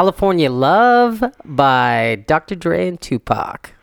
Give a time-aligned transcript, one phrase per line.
[0.00, 2.54] California Love by Dr.
[2.54, 3.74] Dre and Tupac.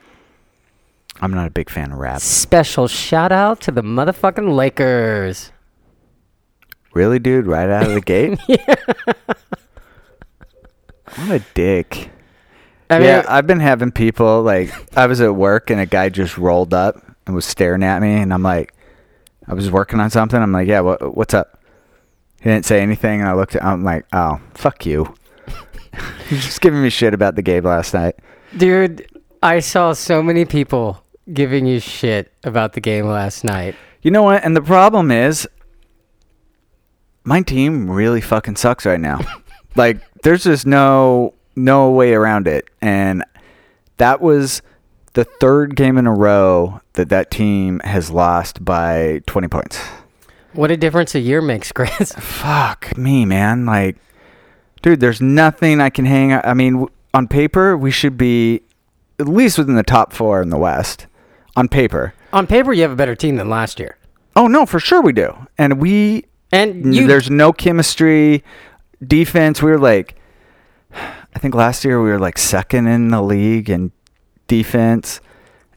[1.22, 2.22] I'm not a big fan of rap.
[2.22, 5.52] Special shout out to the motherfucking Lakers.
[6.96, 7.46] Really, dude?
[7.46, 8.40] Right out of the gate?
[11.18, 12.10] What a dick.
[12.90, 16.10] I mean, yeah, I've been having people like I was at work and a guy
[16.10, 16.96] just rolled up
[17.28, 18.74] and was staring at me and I'm like
[19.48, 20.40] I was working on something.
[20.40, 21.60] I'm like, "Yeah, what what's up?"
[22.42, 25.16] He didn't say anything and I looked at I'm like, "Oh, fuck you."
[26.30, 28.16] He's just giving me shit about the game last night.
[28.56, 29.08] dude,
[29.42, 33.76] I saw so many people giving you shit about the game last night.
[34.02, 34.44] You know what?
[34.44, 35.48] And the problem is
[37.24, 39.20] my team really fucking sucks right now.
[39.76, 42.68] like there's just no no way around it.
[42.82, 43.24] And
[43.98, 44.62] that was
[45.14, 49.80] the third game in a row that that team has lost by 20 points.
[50.54, 52.14] What a difference a year makes, Chris.
[52.14, 53.66] Fuck me, man.
[53.66, 53.98] Like
[54.82, 58.62] dude, there's nothing I can hang I mean, on paper we should be
[59.20, 61.08] at least within the top 4 in the West.
[61.56, 62.14] On paper.
[62.34, 63.98] On paper, you have a better team than last year.
[64.36, 65.36] Oh no, for sure we do.
[65.58, 68.44] And we And you, there's no chemistry.
[69.06, 70.16] Defense, we were like,
[70.94, 73.92] I think last year we were like second in the league in
[74.48, 75.22] defense,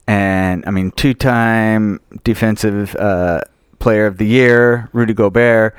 [0.06, 3.40] and I mean two-time defensive uh,
[3.78, 5.74] player of the year, Rudy Gobert.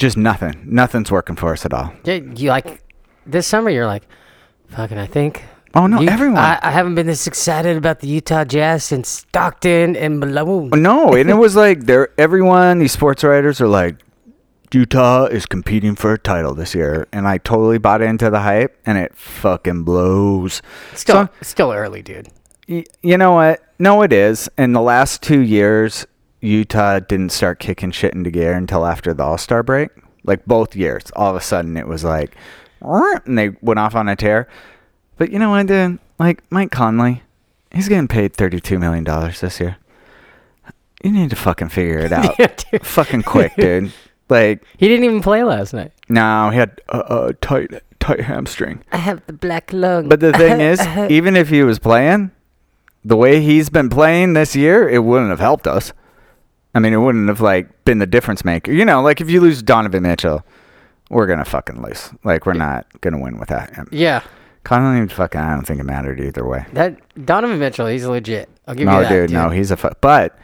[0.00, 0.54] Just nothing.
[0.64, 1.92] Nothing's working for us at all.
[2.04, 2.82] yeah, you like
[3.26, 3.68] this summer.
[3.70, 4.04] You're like,
[4.70, 4.98] fucking.
[4.98, 5.44] I think.
[5.74, 6.38] Oh no, You- everyone.
[6.38, 10.70] I, I haven't been this excited about the Utah Jazz since Stockton and Malone.
[10.74, 12.78] no, and it was like they're everyone.
[12.78, 13.96] These sports writers are like,
[14.72, 18.80] Utah is competing for a title this year, and I totally bought into the hype,
[18.86, 20.62] and it fucking blows.
[20.94, 22.28] Still, So- still early, dude.
[22.68, 23.60] Y- You know what?
[23.78, 24.48] No, it is.
[24.56, 26.06] In the last two years,
[26.40, 29.90] Utah didn't start kicking shit into gear until after the All Star break.
[30.24, 32.34] Like both years, all of a sudden it was like,
[32.82, 34.48] and they went off on a tear.
[35.16, 35.98] But you know what, dude?
[36.18, 37.22] Like Mike Conley,
[37.72, 39.76] he's getting paid thirty-two million dollars this year.
[41.02, 42.84] You need to fucking figure it out, Yeah, dude.
[42.86, 43.92] fucking quick, dude.
[44.28, 45.92] Like, He didn't even play last night.
[46.08, 48.84] no, he had a, a tight, tight hamstring.
[48.92, 50.08] I have the black lung.
[50.08, 50.80] But the thing is,
[51.10, 52.30] even if he was playing,
[53.04, 55.92] the way he's been playing this year, it wouldn't have helped us.
[56.74, 58.72] I mean, it wouldn't have like been the difference maker.
[58.72, 60.44] You know, like if you lose Donovan Mitchell,
[61.08, 62.10] we're gonna fucking lose.
[62.24, 63.88] Like we're not gonna win without him.
[63.90, 64.22] yeah,
[64.64, 66.64] Conley, fucking, I don't think it mattered either way.
[66.74, 68.48] that Donovan Mitchell, he's legit.
[68.66, 69.76] I'll give No, you that, No, dude, no, he's a.
[69.76, 70.38] Fu- but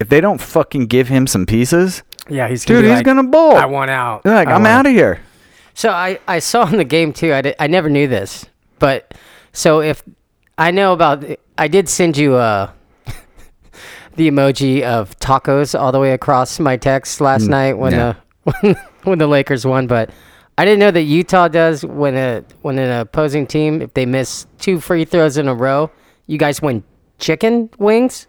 [0.00, 3.06] if they don't fucking give him some pieces, yeah, he's gonna dude, be he's like,
[3.06, 3.54] gonna bowl.
[3.56, 4.24] I want out.
[4.24, 5.20] They're like, I I'm out of here.
[5.74, 7.32] So I, I saw in the game too.
[7.32, 8.44] I, did, I never knew this,
[8.78, 9.14] but
[9.52, 10.02] so if
[10.58, 11.24] I know about,
[11.56, 12.70] I did send you uh,
[14.16, 17.50] the emoji of tacos all the way across my text last hmm.
[17.50, 19.86] night when the when the Lakers won.
[19.86, 20.10] But
[20.58, 24.46] I didn't know that Utah does when a when an opposing team if they miss
[24.58, 25.90] two free throws in a row,
[26.26, 26.84] you guys win
[27.18, 28.26] chicken wings.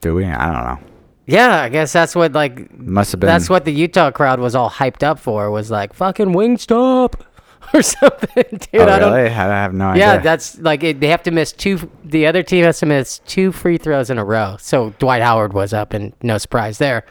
[0.00, 0.24] Do we?
[0.24, 0.90] I don't know.
[1.26, 3.28] Yeah, I guess that's what like Must have been.
[3.28, 7.20] that's what the Utah crowd was all hyped up for was like fucking Wingstop
[7.74, 8.80] or something, dude.
[8.80, 9.12] Oh, I don't.
[9.12, 9.28] really?
[9.28, 10.06] I have no idea.
[10.06, 11.90] Yeah, that's like it, they have to miss two.
[12.04, 14.56] The other team has to miss two free throws in a row.
[14.58, 17.04] So Dwight Howard was up, and no surprise there.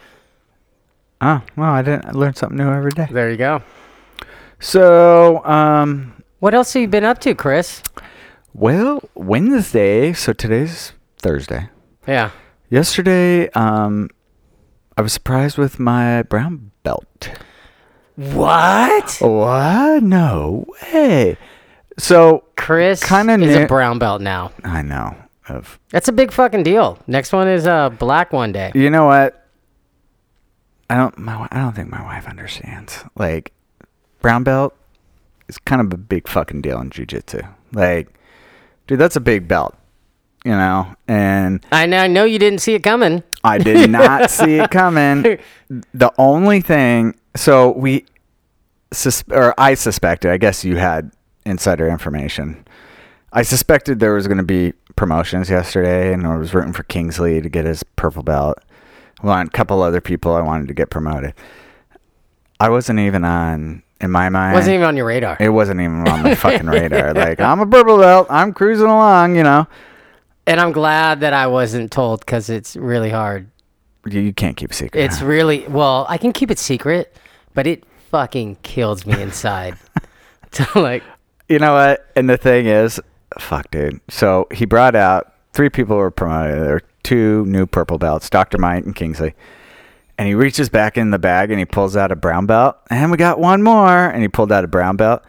[1.20, 3.06] Oh, well, I didn't I learn something new every day.
[3.10, 3.62] There you go.
[4.58, 7.82] So, um, What else have you been up to, Chris?
[8.52, 10.12] well, Wednesday.
[10.12, 11.68] So today's Thursday.
[12.06, 12.30] Yeah.
[12.68, 14.08] Yesterday, um,
[14.96, 17.30] I was surprised with my brown belt.
[18.20, 19.16] What?
[19.20, 20.02] What?
[20.02, 21.38] No way.
[21.98, 24.52] So Chris Kinda is ne- a brown belt now.
[24.62, 25.16] I know
[25.48, 25.78] of.
[25.88, 26.98] That's a big fucking deal.
[27.06, 28.72] Next one is uh black one day.
[28.74, 29.46] You know what?
[30.90, 31.16] I don't.
[31.18, 33.04] My, I don't think my wife understands.
[33.16, 33.52] Like,
[34.20, 34.76] brown belt
[35.48, 37.48] is kind of a big fucking deal in jujitsu.
[37.72, 38.08] Like,
[38.86, 39.76] dude, that's a big belt.
[40.44, 43.22] You know, and I know, I know you didn't see it coming.
[43.44, 45.38] I did not see it coming.
[45.92, 48.06] The only thing, so we,
[48.90, 50.30] sus- or I suspected.
[50.30, 51.10] I guess you had
[51.44, 52.66] insider information.
[53.34, 57.40] I suspected there was going to be promotions yesterday, and I was rooting for Kingsley
[57.42, 58.58] to get his purple belt.
[59.22, 61.34] Well, a couple other people I wanted to get promoted.
[62.58, 64.54] I wasn't even on in my mind.
[64.54, 65.36] Wasn't even on your radar.
[65.38, 67.12] it wasn't even on my fucking radar.
[67.12, 68.26] Like I'm a purple belt.
[68.30, 69.36] I'm cruising along.
[69.36, 69.66] You know.
[70.50, 73.48] And I'm glad that I wasn't told because it's really hard.
[74.04, 75.00] You, you can't keep a secret.
[75.00, 76.06] It's really well.
[76.08, 77.14] I can keep it secret,
[77.54, 79.76] but it fucking kills me inside.
[80.50, 81.04] to like,
[81.48, 82.04] You know what?
[82.16, 82.98] And the thing is,
[83.38, 84.00] fuck, dude.
[84.08, 86.60] So he brought out three people were promoted.
[86.60, 88.58] There were two new purple belts, Dr.
[88.58, 89.34] Mike and Kingsley.
[90.18, 92.76] And he reaches back in the bag and he pulls out a brown belt.
[92.90, 94.08] And we got one more.
[94.08, 95.22] And he pulled out a brown belt.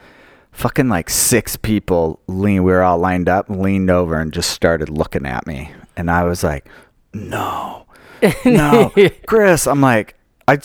[0.51, 2.63] Fucking like six people lean.
[2.63, 5.71] We were all lined up, leaned over, and just started looking at me.
[5.95, 6.67] And I was like,
[7.13, 7.85] no,
[8.45, 8.91] no,
[9.27, 9.67] Chris.
[9.67, 10.15] I'm like,
[10.47, 10.59] I,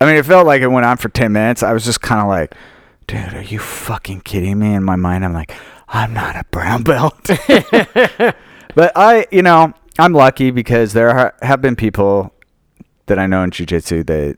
[0.00, 1.62] I mean, it felt like it went on for 10 minutes.
[1.62, 2.54] I was just kind of like,
[3.06, 4.74] dude, are you fucking kidding me?
[4.74, 5.54] In my mind, I'm like,
[5.88, 7.22] I'm not a brown belt.
[8.74, 12.32] but I, you know, I'm lucky because there are, have been people
[13.06, 14.36] that I know in jujitsu that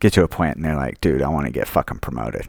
[0.00, 2.48] get to a point and they're like, dude, I want to get fucking promoted.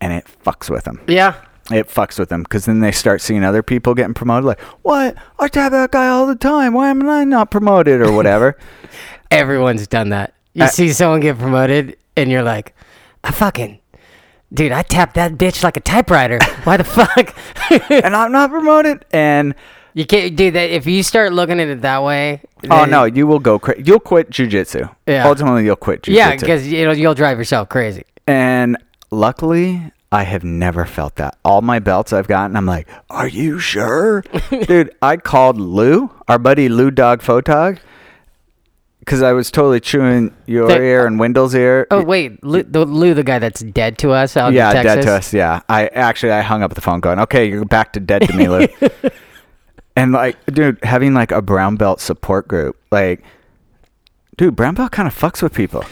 [0.00, 1.00] And it fucks with them.
[1.06, 1.34] Yeah.
[1.70, 4.44] It fucks with them because then they start seeing other people getting promoted.
[4.44, 5.16] Like, what?
[5.38, 6.74] I tap that guy all the time.
[6.74, 8.58] Why am I not promoted or whatever?
[9.30, 10.34] Everyone's done that.
[10.52, 12.74] You I- see someone get promoted, and you're like,
[13.24, 13.80] I fucking,
[14.52, 16.38] dude, I tapped that bitch like a typewriter.
[16.64, 17.34] Why the fuck?
[17.90, 19.04] and I'm not promoted.
[19.10, 19.54] And
[19.94, 20.70] you can't do that.
[20.70, 22.42] If you start looking at it that way.
[22.70, 23.58] oh no, you will go.
[23.58, 24.94] Cra- you'll quit jujitsu.
[25.06, 25.26] Yeah.
[25.26, 26.14] Ultimately, you'll quit jujitsu.
[26.14, 28.04] Yeah, because you know, you'll drive yourself crazy.
[28.26, 28.76] And
[29.14, 31.36] luckily, I have never felt that.
[31.44, 34.22] All my belts I've gotten, I'm like, are you sure?
[34.66, 37.78] Dude, I called Lou, our buddy Lou Dog Photog,
[39.00, 41.86] because I was totally chewing your ear uh, and Wendell's ear.
[41.90, 44.94] Oh wait, Lou the, Lou, the guy that's dead to us out yeah, in Texas.
[44.94, 45.34] dead to us.
[45.34, 45.60] Yeah.
[45.68, 48.48] I actually, I hung up the phone going, okay, you're back to dead to me,
[48.48, 48.68] Lou.
[49.96, 53.22] and like, dude, having like a brown belt support group, like,
[54.36, 55.84] dude, brown belt kind of fucks with people.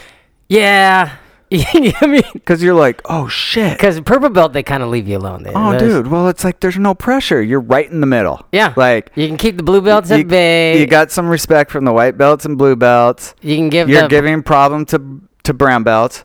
[0.47, 1.17] Yeah,
[2.01, 3.77] I mean, Because you're like, oh shit.
[3.77, 5.43] because purple belt they kind of leave you alone.
[5.43, 6.07] They, Oh, those- dude.
[6.07, 7.41] Well, it's like there's no pressure.
[7.41, 8.45] You're right in the middle.
[8.51, 10.79] Yeah, Like you can keep the blue belts you, at bay.
[10.79, 13.35] you got some respect from the white belts and blue belts.
[13.41, 16.23] you can give You're the giving problem to to brown belts.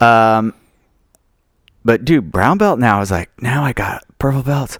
[0.00, 0.52] Um,
[1.84, 4.78] but dude, brown belt now is like now I got purple belts,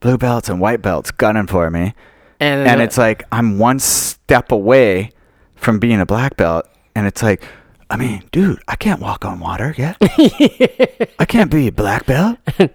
[0.00, 1.94] blue belts, and white belts gunning for me,
[2.40, 5.10] and, and it's like I'm one step away
[5.56, 7.42] from being a black belt, and it's like.
[7.90, 9.96] I mean, dude, I can't walk on water yet.
[11.18, 12.38] I can't be a black belt.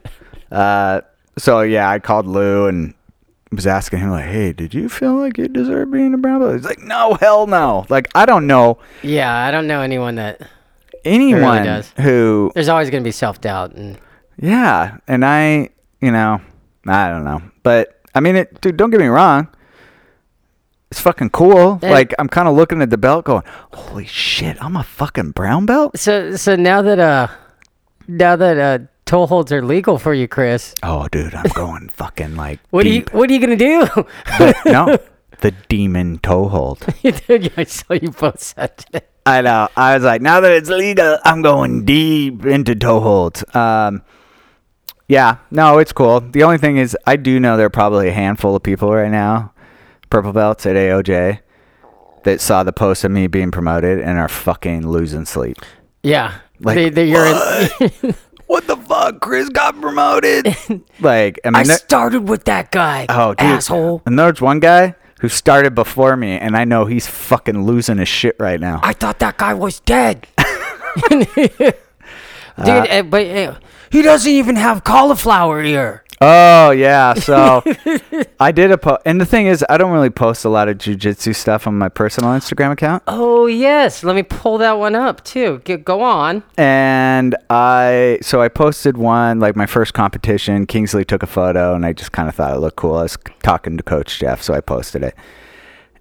[0.52, 1.02] Uh,
[1.38, 2.96] so yeah, I called Lou and
[3.52, 6.54] was asking him like, "Hey, did you feel like you deserve being a brown belt?"
[6.56, 10.42] He's like, "No, hell no." Like I don't know yeah, I don't know anyone that.
[11.06, 11.94] anyone does.
[11.98, 14.00] who, There's always gonna be self doubt, and
[14.42, 15.70] yeah, and I,
[16.02, 16.42] you know,
[16.88, 18.76] I don't know, but I mean, it, dude.
[18.76, 19.50] Don't get me wrong.
[20.92, 21.80] It's fucking cool.
[21.84, 23.44] Like I'm kind of looking at the belt, going,
[23.74, 27.28] "Holy shit, I'm a fucking brown belt." so so now that uh
[28.08, 32.36] now that uh toe holds are legal for you, Chris, Oh, dude, I'm going fucking
[32.36, 33.88] like what are you what are you gonna do?
[34.66, 34.98] no,
[35.42, 36.80] the demon toe hold.
[37.04, 38.78] Dude, I saw you post that.
[38.80, 39.02] today.
[39.26, 39.68] I know.
[39.78, 43.44] I was like, now that it's legal, I'm going deep into toe holds.
[43.56, 44.02] Um,
[45.08, 46.20] yeah, no, it's cool.
[46.22, 49.10] The only thing is, I do know there are probably a handful of people right
[49.12, 49.54] now,
[50.10, 51.40] purple belts at AOJ,
[52.24, 55.58] that saw the post of me being promoted and are fucking losing sleep.
[56.04, 58.16] Yeah, Like, they, they, you're in,
[58.48, 59.20] What the fuck?
[59.22, 60.48] Chris got promoted.
[61.00, 63.06] like, I mean, I there- started with that guy.
[63.10, 63.40] oh, dude.
[63.48, 64.02] asshole!
[64.06, 68.08] And there's one guy who started before me, and I know he's fucking losing his
[68.08, 68.80] shit right now.
[68.84, 70.26] I thought that guy was dead.
[71.10, 71.76] Dude,
[72.68, 73.56] uh, but uh,
[73.92, 76.04] he doesn't even have cauliflower ear.
[76.22, 77.64] Oh yeah, so
[78.42, 80.78] I did a post, and the thing is, I don't really post a lot of
[80.78, 85.24] jujitsu stuff on my personal Instagram account, Oh yes, let me pull that one up
[85.24, 85.62] too.
[85.64, 86.44] G- go on.
[86.58, 90.66] and I so I posted one like my first competition.
[90.66, 92.96] Kingsley took a photo, and I just kind of thought it looked cool.
[92.96, 95.16] I was talking to Coach Jeff, so I posted it,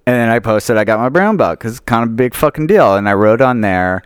[0.05, 2.35] and then I posted I got my brown belt because it's kind of a big
[2.35, 4.03] fucking deal, and I wrote on there,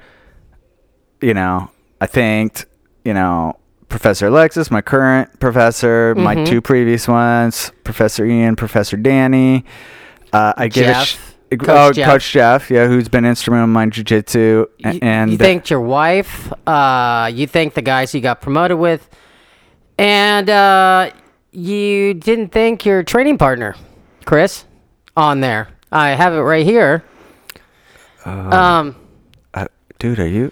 [1.22, 1.70] you know,
[2.02, 2.66] I thanked,
[3.02, 3.56] you know.
[3.92, 6.46] Professor Alexis, my current professor, my Mhm.
[6.46, 9.66] two previous ones, Professor Ian, Professor Danny.
[10.32, 11.12] Uh, I get a sh-
[11.50, 12.08] Jeff, Coach oh, Jeff.
[12.08, 16.50] Coach Jeff, yeah, who's been instrumental in my jujitsu, You, and you thanked your wife.
[16.66, 19.10] Uh, you thanked the guys you got promoted with,
[19.98, 21.10] and uh,
[21.52, 23.76] you didn't thank your training partner,
[24.24, 24.64] Chris,
[25.18, 25.68] on there.
[25.92, 27.04] I have it right here.
[28.24, 28.96] um,
[29.52, 29.66] uh,
[29.98, 30.50] dude, are you?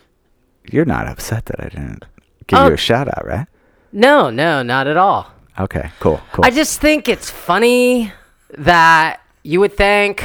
[0.70, 2.04] You're not upset that I didn't
[2.50, 3.46] give you a shout out, right?
[3.92, 5.30] no, no, not at all.
[5.58, 6.44] Okay, cool, cool.
[6.44, 8.12] I just think it's funny
[8.56, 10.24] that you would thank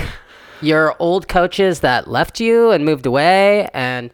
[0.62, 4.10] your old coaches that left you and moved away and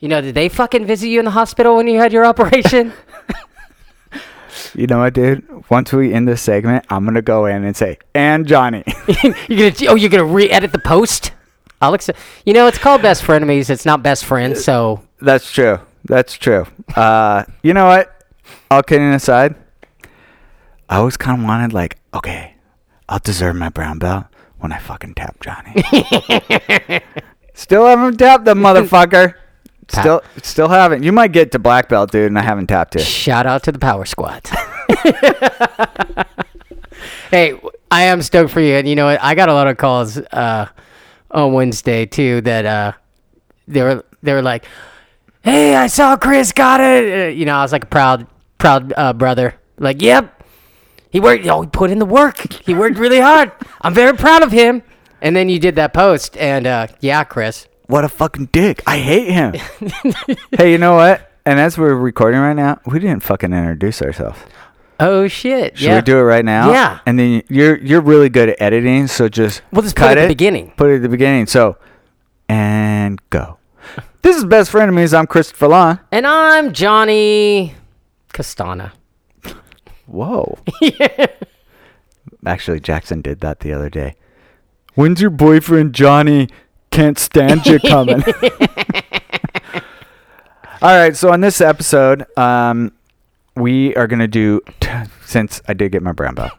[0.00, 2.92] you know did they fucking visit you in the hospital when you had your operation
[4.74, 5.44] you know what, dude?
[5.70, 8.84] Once we end this segment, I'm gonna go in and say, "And Johnny."
[9.48, 11.32] you're gonna oh you're gonna re-edit the post
[11.80, 11.96] i'll
[12.46, 15.80] you know it's called best frenemies it's not best friends so That's true.
[16.04, 16.66] That's true.
[16.94, 18.10] Uh, you know what?
[18.70, 19.54] All kidding aside,
[20.88, 22.54] I always kind of wanted like, okay,
[23.08, 24.26] I'll deserve my brown belt
[24.58, 25.82] when I fucking tap Johnny.
[27.54, 29.34] Still haven't tapped the motherfucker.
[29.88, 31.02] Still, still haven't.
[31.02, 33.00] You might get to black belt, dude, and I haven't tapped it.
[33.02, 34.40] Shout out to the Power Squad.
[37.30, 39.22] hey, I am stoked for you, and you know what?
[39.22, 40.68] I got a lot of calls uh,
[41.30, 42.40] on Wednesday too.
[42.40, 42.92] That uh,
[43.68, 44.64] they were they were like,
[45.44, 48.26] "Hey, I saw Chris got it." Uh, you know, I was like a proud
[48.58, 49.54] proud uh, brother.
[49.78, 50.42] Like, yep,
[51.10, 51.46] he worked.
[51.46, 52.52] Oh, he put in the work.
[52.64, 53.52] He worked really hard.
[53.80, 54.82] I'm very proud of him.
[55.22, 57.66] And then you did that post, and uh, yeah, Chris.
[57.86, 58.82] What a fucking dick.
[58.86, 59.54] I hate him.
[60.58, 61.30] hey, you know what?
[61.46, 64.38] And as we're recording right now, we didn't fucking introduce ourselves.
[65.00, 65.78] Oh shit!
[65.78, 65.96] Should yeah.
[65.96, 66.70] we do it right now?
[66.70, 67.00] Yeah.
[67.06, 70.22] And then you're you're really good at editing, so just We'll just put it at
[70.22, 70.72] the beginning.
[70.76, 71.46] Put it at the beginning.
[71.46, 71.76] So,
[72.48, 73.58] and go.
[74.22, 75.16] This is Best Frenemies.
[75.16, 76.00] I'm Christopher Lawn.
[76.10, 77.74] And I'm Johnny
[78.32, 78.92] Castana.
[80.06, 80.58] Whoa.
[82.46, 84.14] Actually, Jackson did that the other day.
[84.94, 86.48] When's your boyfriend Johnny
[86.90, 88.22] can't stand you coming?
[90.82, 92.92] All right, so on this episode, um,
[93.56, 94.88] we are gonna do t-
[95.24, 96.52] since I did get my brown belt,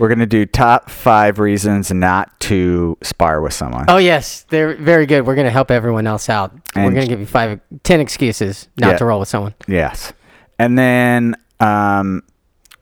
[0.00, 3.84] we're gonna do top five reasons not to spar with someone.
[3.86, 5.26] Oh yes, they're very good.
[5.26, 6.52] We're gonna help everyone else out.
[6.74, 8.96] We're gonna give you five, ten excuses not Yeah.
[8.98, 9.54] to roll with someone.
[9.68, 10.12] Yes,
[10.58, 12.22] and then um,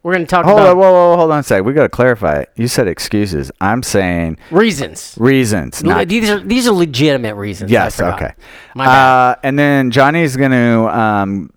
[0.04, 1.64] We're gonna talk hold about on, whoa, whoa, hold on a sec.
[1.64, 2.42] We gotta clarify.
[2.42, 2.50] It.
[2.56, 3.50] You said excuses.
[3.60, 5.14] I'm saying reasons.
[5.18, 7.70] reasons, Le- not these are these are legitimate reasons.
[7.70, 8.00] Yes.
[8.00, 8.32] Okay.
[8.76, 9.30] My bad.
[9.30, 11.50] Uh, and then Johnny's going to um,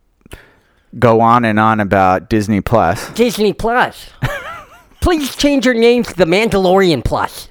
[0.97, 3.11] go on and on about Disney Plus.
[3.13, 4.09] Disney Plus.
[5.01, 7.50] Please change your name to the Mandalorian Plus.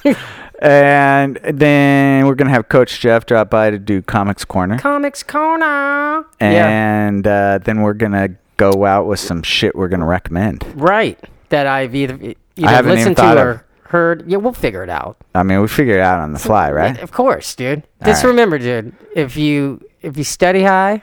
[0.60, 4.78] And then we're going to have Coach Jeff drop by to do Comics Corner.
[4.78, 6.24] Comics Corner.
[6.40, 6.68] yeah.
[6.68, 10.64] And uh, then we're going to go out with some shit we're going to recommend.
[10.74, 11.18] Right.
[11.50, 14.28] That I've either either haven't even listened thought to of- or heard.
[14.28, 15.16] Yeah, we'll figure it out.
[15.34, 16.98] I mean, we figure it out on the fly, right?
[16.98, 17.84] Of course, dude.
[18.04, 18.30] Just right.
[18.30, 18.94] remember, dude.
[19.14, 21.02] If you if you study high,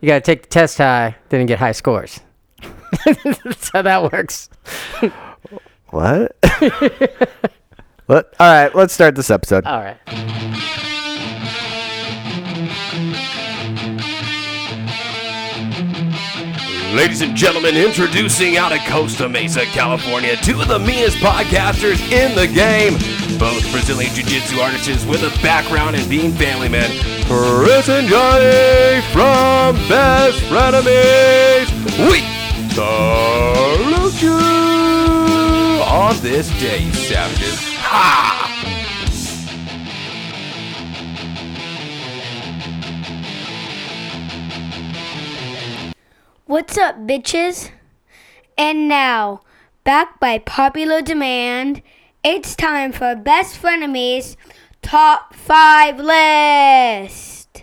[0.00, 2.20] you gotta take the test high, then you get high scores.
[3.44, 4.48] That's how that works.
[5.90, 6.36] What?
[8.06, 8.34] what?
[8.40, 9.64] All right, let's start this episode.
[9.66, 9.96] All right.
[16.94, 22.34] Ladies and gentlemen, introducing out of Costa Mesa, California, two of the meanest podcasters in
[22.34, 22.94] the game.
[23.38, 26.90] Both Brazilian Jiu Jitsu artists with a background in being family men.
[27.26, 31.68] Chris and Johnny from Best Frenemies.
[32.10, 32.22] We
[32.76, 34.36] salute you
[35.82, 37.58] on this day, savages.
[37.78, 38.42] Ha!
[46.44, 47.70] What's up, bitches?
[48.58, 49.40] And now,
[49.84, 51.80] back by popular demand,
[52.22, 54.36] it's time for Best Frenemies
[54.82, 57.62] Top 5 List.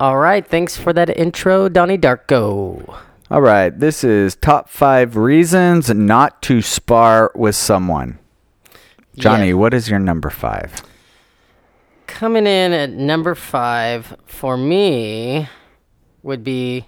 [0.00, 0.46] All right.
[0.46, 2.98] Thanks for that intro, Donnie Darko.
[3.34, 8.20] All right, this is top five reasons not to spar with someone.
[9.16, 9.54] Johnny, Yeah.
[9.54, 10.72] what is your number five?
[12.06, 15.48] Coming in at number five for me
[16.22, 16.84] would be.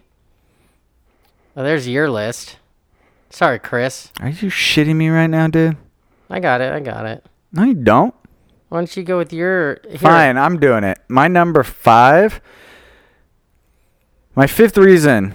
[1.56, 2.58] Well, there's your list.
[3.28, 4.12] Sorry, Chris.
[4.20, 5.76] Are you shitting me right now, dude?
[6.30, 6.72] I got it.
[6.72, 7.26] I got it.
[7.50, 8.14] No, you don't.
[8.68, 9.80] Why don't you go with your?
[9.88, 9.98] Here.
[9.98, 11.00] Fine, I'm doing it.
[11.08, 12.40] My number five.
[14.36, 15.34] My fifth reason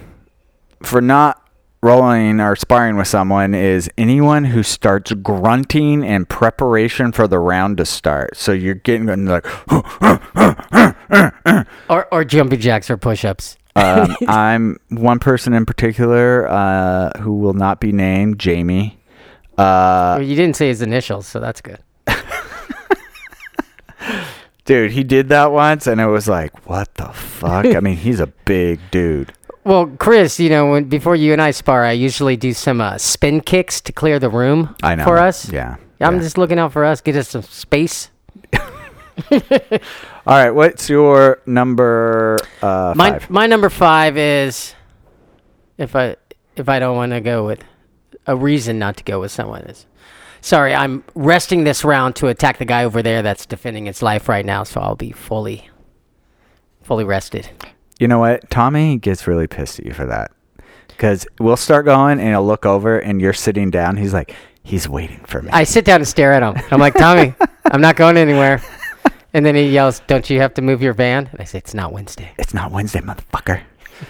[0.82, 1.38] for not
[1.82, 7.76] rolling or sparring with someone is anyone who starts grunting in preparation for the round
[7.78, 8.36] to start.
[8.36, 9.44] So you're getting like,
[11.88, 13.56] Or or jumping jacks or push-ups.
[13.76, 18.98] um, I'm one person in particular uh, who will not be named, Jamie.
[19.58, 21.78] Uh, Well, you didn't say his initials, so that's good.
[24.64, 27.66] dude, he did that once, and it was like, what the fuck?
[27.66, 29.32] I mean, he's a big dude.
[29.64, 32.98] Well, Chris, you know, when before you and I spar, I usually do some uh,
[32.98, 35.50] spin kicks to clear the room I know for us.
[35.50, 35.76] Yeah.
[36.00, 36.20] I'm yeah.
[36.20, 38.10] just looking out for us, get us some space.
[39.30, 39.38] All
[40.26, 43.30] right, what's your number uh, My five?
[43.30, 44.74] my number five is
[45.78, 46.16] if I
[46.56, 47.62] if I don't want to go with
[48.26, 49.86] a reason not to go with someone is
[50.40, 54.28] sorry, I'm resting this round to attack the guy over there that's defending its life
[54.28, 55.70] right now, so I'll be fully
[56.82, 57.48] fully rested.
[57.98, 58.50] You know what?
[58.50, 60.32] Tommy gets really pissed at you for that.
[60.88, 63.96] Because we'll start going, and he'll look over, and you're sitting down.
[63.96, 65.50] He's like, he's waiting for me.
[65.50, 66.62] I sit down and stare at him.
[66.70, 67.34] I'm like, Tommy,
[67.64, 68.62] I'm not going anywhere.
[69.34, 71.74] And then he yells, "Don't you have to move your van?" And I say, "It's
[71.74, 73.62] not Wednesday." it's not Wednesday, motherfucker.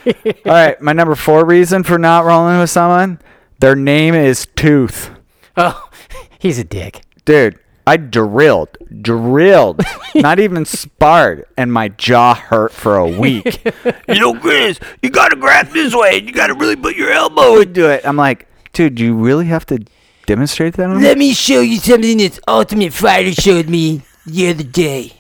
[0.07, 3.21] All right, my number four reason for not rolling with someone,
[3.61, 5.11] their name is Tooth.
[5.57, 5.89] Oh,
[6.39, 7.03] he's a dick.
[7.25, 9.83] Dude, I drilled, drilled,
[10.15, 13.61] not even sparred, and my jaw hurt for a week.
[14.09, 16.19] You know, Chris, you gotta grab this way.
[16.19, 17.73] and You gotta really put your elbow in.
[17.73, 18.03] Do it.
[18.05, 19.83] I'm like, dude, do you really have to
[20.27, 21.03] demonstrate that on me?
[21.05, 25.13] Let me show you something this Ultimate Fighter showed me the other day.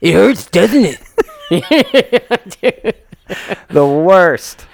[0.00, 1.00] It hurts, doesn't it?
[3.70, 4.66] The worst.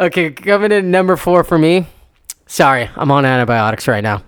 [0.00, 1.86] Okay, coming in number four for me.
[2.46, 4.22] Sorry, I'm on antibiotics right now.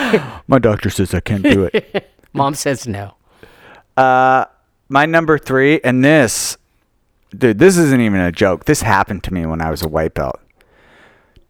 [0.48, 2.10] My doctor says I can't do it.
[2.32, 3.14] Mom says no.
[3.96, 4.44] Uh,
[4.88, 6.56] my number three, and this,
[7.36, 8.64] dude, this isn't even a joke.
[8.64, 10.40] This happened to me when I was a white belt.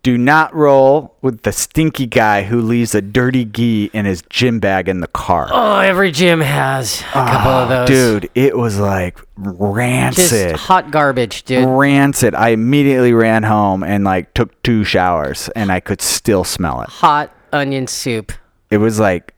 [0.02, 4.59] Do not roll with the stinky guy who leaves a dirty gi in his gym
[4.59, 5.49] bag in the car.
[5.52, 7.88] Oh, every gym has a couple of those.
[7.88, 10.52] Dude, it was like rancid.
[10.52, 11.69] Just hot garbage, dude.
[11.69, 12.35] rancid.
[12.35, 16.88] I immediately ran home and like took two showers and I could still smell it.
[16.88, 18.33] Hot onion soup.
[18.71, 19.35] It was like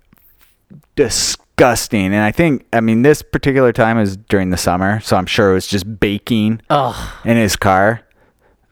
[0.97, 2.07] disgusting.
[2.07, 5.51] And I think, I mean, this particular time is during the summer, so I'm sure
[5.51, 8.03] it was just baking Oh, in his car.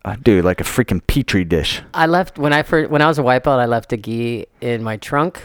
[0.04, 1.82] Uh, dude, like a freaking petri dish.
[1.92, 3.60] I left when I first when I was a white belt.
[3.60, 5.42] I left a gi in my trunk,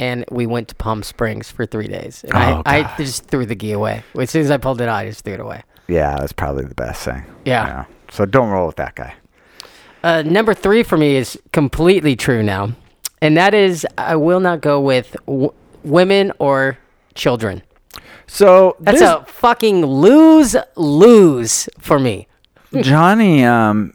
[0.00, 2.24] and we went to Palm Springs for three days.
[2.24, 4.02] And Oh, I, I just threw the gi away.
[4.18, 5.62] As soon as I pulled it out, I just threw it away.
[5.86, 7.22] Yeah, that's probably the best thing.
[7.44, 7.84] Yeah.
[8.10, 9.14] So don't roll with that guy.
[10.02, 12.72] Uh, number three for me is completely true now,
[13.22, 15.52] and that is I will not go with w-
[15.84, 16.78] women or
[17.14, 17.62] children.
[18.26, 22.26] So That's this- a fucking lose lose for me.
[22.80, 23.94] Johnny, um,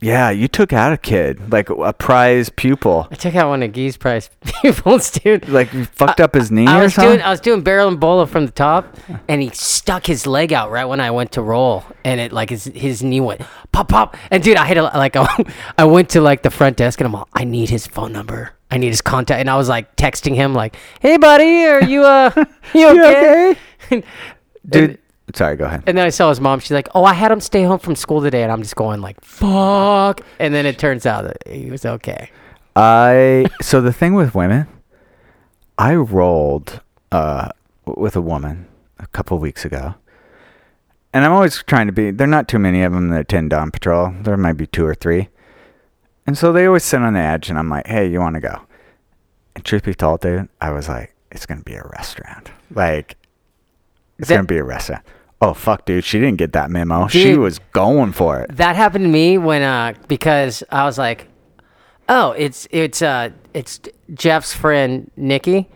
[0.00, 3.06] yeah, you took out a kid, like a prize pupil.
[3.10, 5.48] I took out one of Gee's prize pupils, dude.
[5.48, 7.10] Like you fucked up his knee I or was something.
[7.16, 8.96] doing I was doing berimbolo from the top,
[9.28, 12.50] and he stuck his leg out right when I went to roll, and it like
[12.50, 15.16] his his knee went pop pop, and dude, I had to like
[15.78, 18.52] I went to like the front desk, and I'm all, I need his phone number,
[18.70, 22.04] I need his contact, and I was like texting him like, Hey buddy, are you
[22.04, 23.56] uh you okay?
[24.68, 24.98] Dude,
[25.34, 25.82] sorry, go ahead.
[25.86, 26.60] And then I saw his mom.
[26.60, 29.00] She's like, "Oh, I had him stay home from school today," and I'm just going
[29.00, 32.30] like, "Fuck!" And then it turns out that he was okay.
[32.76, 34.66] I so the thing with women,
[35.78, 36.80] I rolled
[37.12, 37.48] uh
[37.86, 38.66] with a woman
[38.98, 39.94] a couple weeks ago,
[41.12, 42.10] and I'm always trying to be.
[42.10, 44.14] There are not too many of them that attend Dawn Patrol.
[44.22, 45.28] There might be two or three,
[46.26, 48.40] and so they always sit on the edge, and I'm like, "Hey, you want to
[48.40, 48.60] go?"
[49.56, 52.50] And truth be told, dude, I was like, "It's gonna be a restaurant.
[52.72, 53.16] Like,
[54.18, 55.02] it's That- gonna be a restaurant."
[55.42, 57.08] Oh fuck, dude, she didn't get that memo.
[57.08, 58.56] she was going for it.
[58.56, 61.28] That happened to me when uh because I was like,
[62.08, 63.80] "Oh, it's it's uh it's
[64.12, 65.68] Jeff's friend Nikki."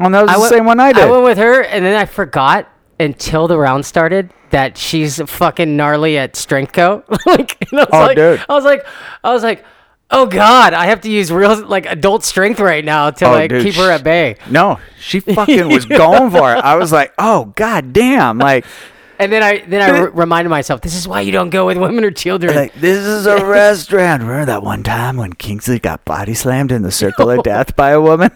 [0.00, 1.04] Oh, that was the went- same one I did.
[1.04, 2.68] I went with her, and then I forgot
[3.00, 7.04] until the round started that she's fucking gnarly at strength co.
[7.26, 8.44] like, and I was Oh, like, dude.
[8.48, 8.84] I was like,
[9.22, 9.64] I was like,
[10.10, 13.50] oh god, I have to use real like adult strength right now to Oh, like
[13.50, 14.36] dude, keep her at bay.
[14.50, 16.58] No, she fucking was going for it.
[16.64, 18.64] I was like, oh god damn, like,
[19.20, 21.76] And then I then I re- reminded myself, this is why you don't go with
[21.76, 22.54] women or children.
[22.54, 24.22] like this is a restaurant.
[24.22, 27.90] Remember that one time when Kingsley got body slammed in the circle of death by
[27.90, 28.30] a woman?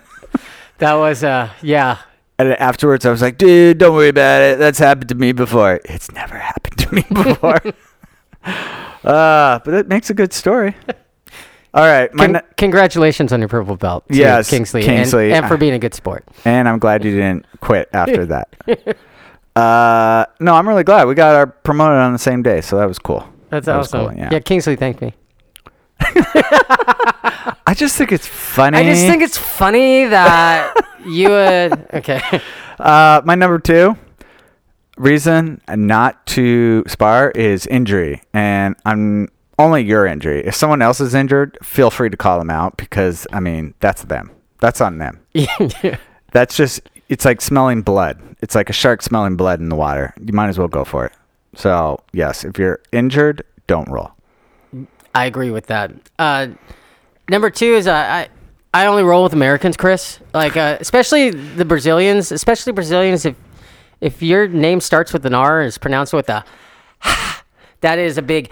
[0.78, 1.98] that was uh yeah.
[2.38, 4.58] And afterwards, I was like, dude, don't worry about it.
[4.58, 5.80] That's happened to me before.
[5.84, 7.60] It's never happened to me before.
[8.44, 10.74] uh, but it makes a good story.
[11.74, 14.04] All right, my Con- congratulations on your purple belt.
[14.10, 15.26] Yes, Kingsley, Kingsley.
[15.32, 16.24] And, and for being a good sport.
[16.44, 18.48] and I'm glad you didn't quit after that.
[19.54, 22.88] Uh, no, I'm really glad we got our promoted on the same day, so that
[22.88, 23.28] was cool.
[23.50, 24.08] That's That awesome.
[24.08, 24.30] cool, yeah.
[24.32, 25.12] yeah, Kingsley thanked me.
[26.00, 28.78] I just think it's funny.
[28.78, 30.74] I just think it's funny that
[31.06, 31.86] you would.
[31.94, 32.20] Okay.
[32.78, 33.94] Uh, my number two
[34.96, 40.44] reason not to spar is injury, and I'm only your injury.
[40.44, 44.02] If someone else is injured, feel free to call them out because I mean that's
[44.04, 44.30] them.
[44.60, 45.20] That's on them.
[45.34, 45.96] yeah.
[46.32, 48.20] That's just it's like smelling blood.
[48.40, 50.14] It's like a shark smelling blood in the water.
[50.24, 51.12] You might as well go for it.
[51.54, 54.12] So yes, if you're injured, don't roll.
[55.14, 55.92] I agree with that.
[56.18, 56.48] Uh,
[57.28, 58.28] number two is uh, I
[58.74, 60.18] I only roll with Americans, Chris.
[60.32, 63.26] Like uh, especially the Brazilians, especially Brazilians.
[63.26, 63.36] If
[64.00, 66.44] if your name starts with an R and is pronounced with a,
[67.80, 68.50] that is a big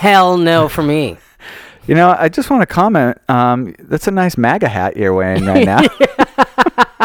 [0.00, 1.18] hell no for me.
[1.86, 3.18] You know, I just want to comment.
[3.28, 5.82] Um, that's a nice MAGA hat you're wearing right now.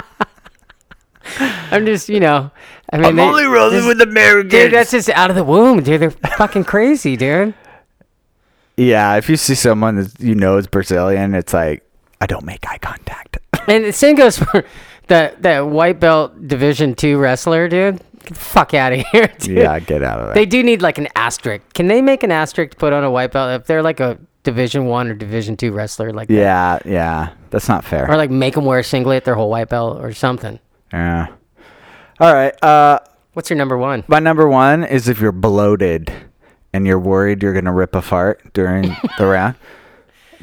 [1.72, 2.50] I'm just you know.
[2.92, 4.52] I mean, they- rolling this- with Americans.
[4.52, 4.72] dude.
[4.74, 6.02] That's just out of the womb, dude.
[6.02, 7.54] They're fucking crazy, dude.
[8.78, 11.84] yeah, if you see someone that you know is Brazilian, it's like
[12.22, 13.38] I don't make eye contact.
[13.68, 14.64] And the same goes for
[15.08, 18.02] that that white belt Division Two wrestler, dude.
[18.30, 19.58] Get fuck out of here, dude.
[19.58, 20.34] yeah, get out of there.
[20.36, 21.74] They do need like an asterisk.
[21.74, 24.18] Can they make an asterisk to put on a white belt if they're like a
[24.44, 26.34] Division One or Division Two wrestler like that.
[26.34, 27.30] Yeah, yeah.
[27.50, 28.10] That's not fair.
[28.10, 30.60] Or like make them wear a singlet, their whole white belt, or something.
[30.94, 31.28] Yeah.
[32.22, 32.64] All right.
[32.64, 33.00] Uh,
[33.34, 34.04] What's your number one?
[34.08, 36.12] my number one is if you're bloated
[36.74, 39.56] and you're worried you're gonna rip a fart during the round.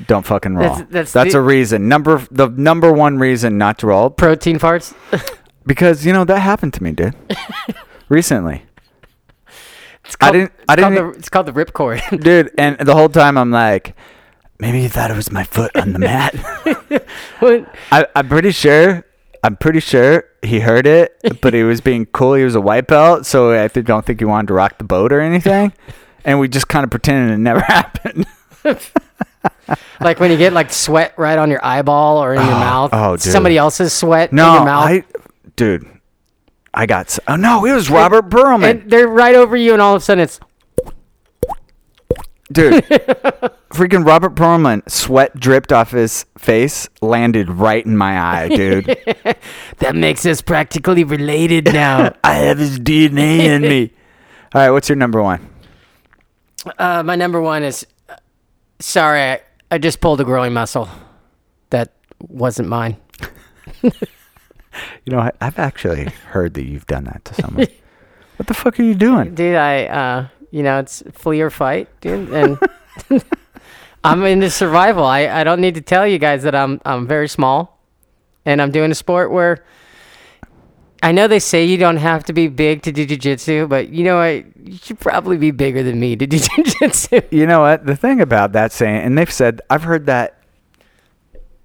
[0.06, 0.76] Don't fucking roll.
[0.76, 1.88] That's- that's a the- reason.
[1.88, 4.94] Number the number one reason not to roll Protein farts.
[5.66, 7.14] because you know that happened to me, dude.
[8.08, 8.64] Recently,
[10.04, 12.22] It's I didn't- I it's called didn't- the, it's called the ripcord.
[12.22, 12.50] dude.
[12.56, 13.96] And the whole time I'm like,
[14.60, 16.34] maybe you thought it was my foot on the mat.
[17.92, 19.04] I, I'm pretty sure.
[19.42, 22.34] I'm pretty sure he heard it, but he was being cool.
[22.34, 24.84] He was a white belt, so I th- don't think he wanted to rock the
[24.84, 25.72] boat or anything.
[26.24, 28.26] And we just kind of pretended it never happened.
[30.00, 32.90] like when you get like sweat right on your eyeball or in your oh, mouth.
[32.92, 33.32] oh, dude.
[33.32, 34.88] Somebody else's sweat in your mouth.
[34.88, 35.04] I,
[35.56, 35.86] dude,
[36.72, 37.18] I got.
[37.26, 40.04] Oh no, it was Robert Perlman, and they're right over you, and all of a
[40.04, 40.40] sudden it's
[42.52, 42.84] dude.
[43.70, 48.84] freaking Robert Perlman, sweat dripped off his face, landed right in my eye, dude.
[49.78, 52.14] that makes us practically related now.
[52.24, 53.92] I have his DNA in me.
[54.54, 55.50] All right, what's your number one?
[56.78, 58.16] uh, my number one is uh,
[58.80, 59.40] sorry, I,
[59.70, 60.88] I just pulled a growing muscle.
[61.70, 62.96] That wasn't mine.
[65.04, 67.66] You know, I, I've actually heard that you've done that to someone.
[68.36, 69.34] what the fuck are you doing?
[69.34, 72.58] dude i uh you know it's flee or fight dude and
[74.04, 77.28] i'm into survival i i don't need to tell you guys that i'm i'm very
[77.28, 77.80] small
[78.44, 79.64] and i'm doing a sport where
[81.02, 84.04] i know they say you don't have to be big to do jiu-jitsu but you
[84.04, 87.86] know what you should probably be bigger than me to do jiu-jitsu You know what?
[87.86, 90.35] The thing about that saying, and they've said, I've heard that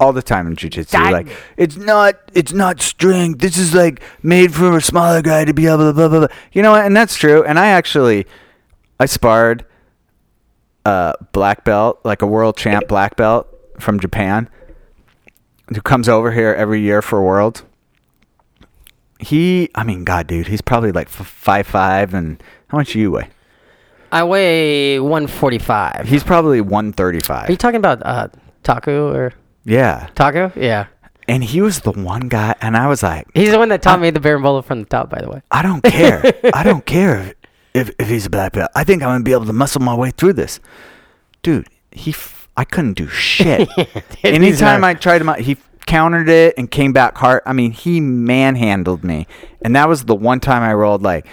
[0.01, 1.11] all the time in jujitsu.
[1.11, 3.39] Like, it's not, it's not strength.
[3.39, 6.35] This is like made for a smaller guy to be able to blah blah blah.
[6.51, 6.85] You know what?
[6.85, 7.43] And that's true.
[7.45, 8.25] And I actually,
[8.99, 9.63] I sparred
[10.85, 13.47] a black belt, like a world champ black belt
[13.79, 14.49] from Japan,
[15.69, 17.63] who comes over here every year for Worlds.
[19.19, 23.11] He, I mean, God, dude, he's probably like five five, and how much do you
[23.11, 23.29] weigh?
[24.13, 27.47] i weigh 145 He's probably one thirty five.
[27.47, 28.27] are you talking about uh
[28.61, 29.31] taco or
[29.65, 30.07] Yeah.
[30.15, 30.87] taco yeah
[31.27, 34.01] And he was the one guy, and I was like, he's the one that taught
[34.01, 36.21] me the berimbolo from the top by the way I don't care.
[36.53, 37.33] I don't care if,
[37.73, 38.69] if, if he's a black belt.
[38.75, 40.59] I think I'm going to be able to muscle my way through this.
[41.43, 43.69] Dude, he, f- I couldn't do shit.
[44.23, 47.41] Anytime I tried him out, he countered it and came back hard.
[47.45, 49.25] I mean, he manhandled me.
[49.61, 51.25] And that was the one time I rolled like,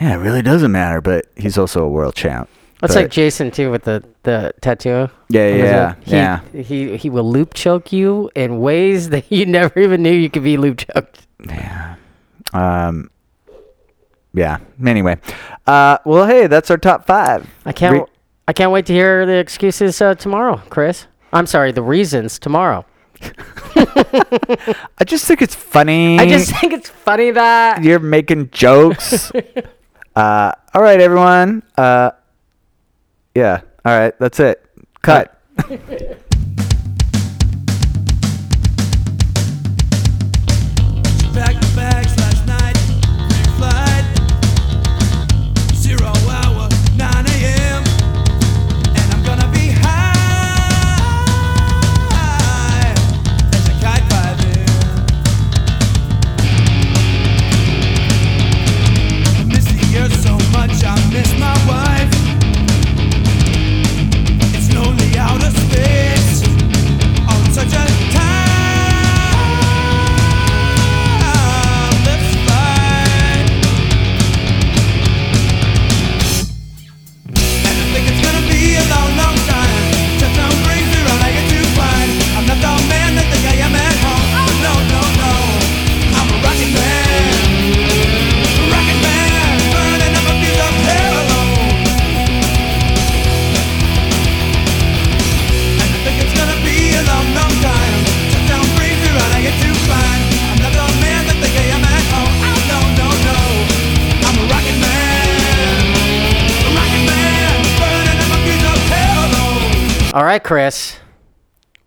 [0.00, 2.48] yeah, it really doesn't matter, but he's also a world champ.
[2.80, 5.08] That's But- like Jason too with the the tattoo.
[5.28, 5.94] Yeah, yeah.
[6.02, 6.40] He, yeah.
[6.52, 10.44] He he will loop choke you in ways that you never even knew you could
[10.44, 11.26] be loop choked.
[11.46, 11.96] Yeah.
[12.52, 13.10] Um.
[14.32, 14.58] Yeah.
[14.84, 15.18] Anyway,
[15.66, 15.98] uh.
[16.04, 17.46] Well, hey, that's our top five.
[17.66, 18.04] I can't Re-
[18.48, 21.06] I can't wait to hear the excuses uh, tomorrow, Chris.
[21.32, 22.84] I'm sorry, the reasons tomorrow.
[23.76, 26.18] I just think it's funny.
[26.18, 29.30] I just think it's funny that you're making jokes.
[30.16, 30.52] uh.
[30.74, 31.62] All right, everyone.
[31.76, 32.12] Uh.
[33.34, 33.60] Yeah.
[33.84, 34.18] All right.
[34.18, 34.64] That's it.
[35.02, 35.40] Cut.
[110.30, 110.96] right, Chris.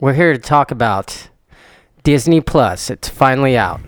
[0.02, 1.30] We're here to talk about
[2.04, 2.90] Disney Plus.
[2.90, 3.80] It's finally out.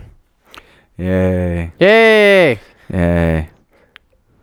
[0.96, 1.72] Yay.
[1.78, 2.58] Yay!
[2.90, 3.50] Yay.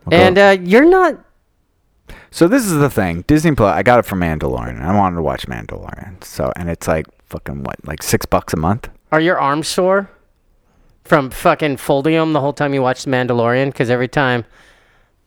[0.04, 1.18] We'll And uh, you're not
[2.30, 3.22] so this is the thing.
[3.26, 3.74] Disney Plus.
[3.74, 4.80] I got it from Mandalorian.
[4.82, 6.22] I wanted to watch Mandalorian.
[6.22, 8.88] So and it's like fucking what, like six bucks a month.
[9.10, 10.08] Are your arms sore
[11.02, 13.66] from fucking folding them the whole time you watch The Mandalorian?
[13.66, 14.44] Because every time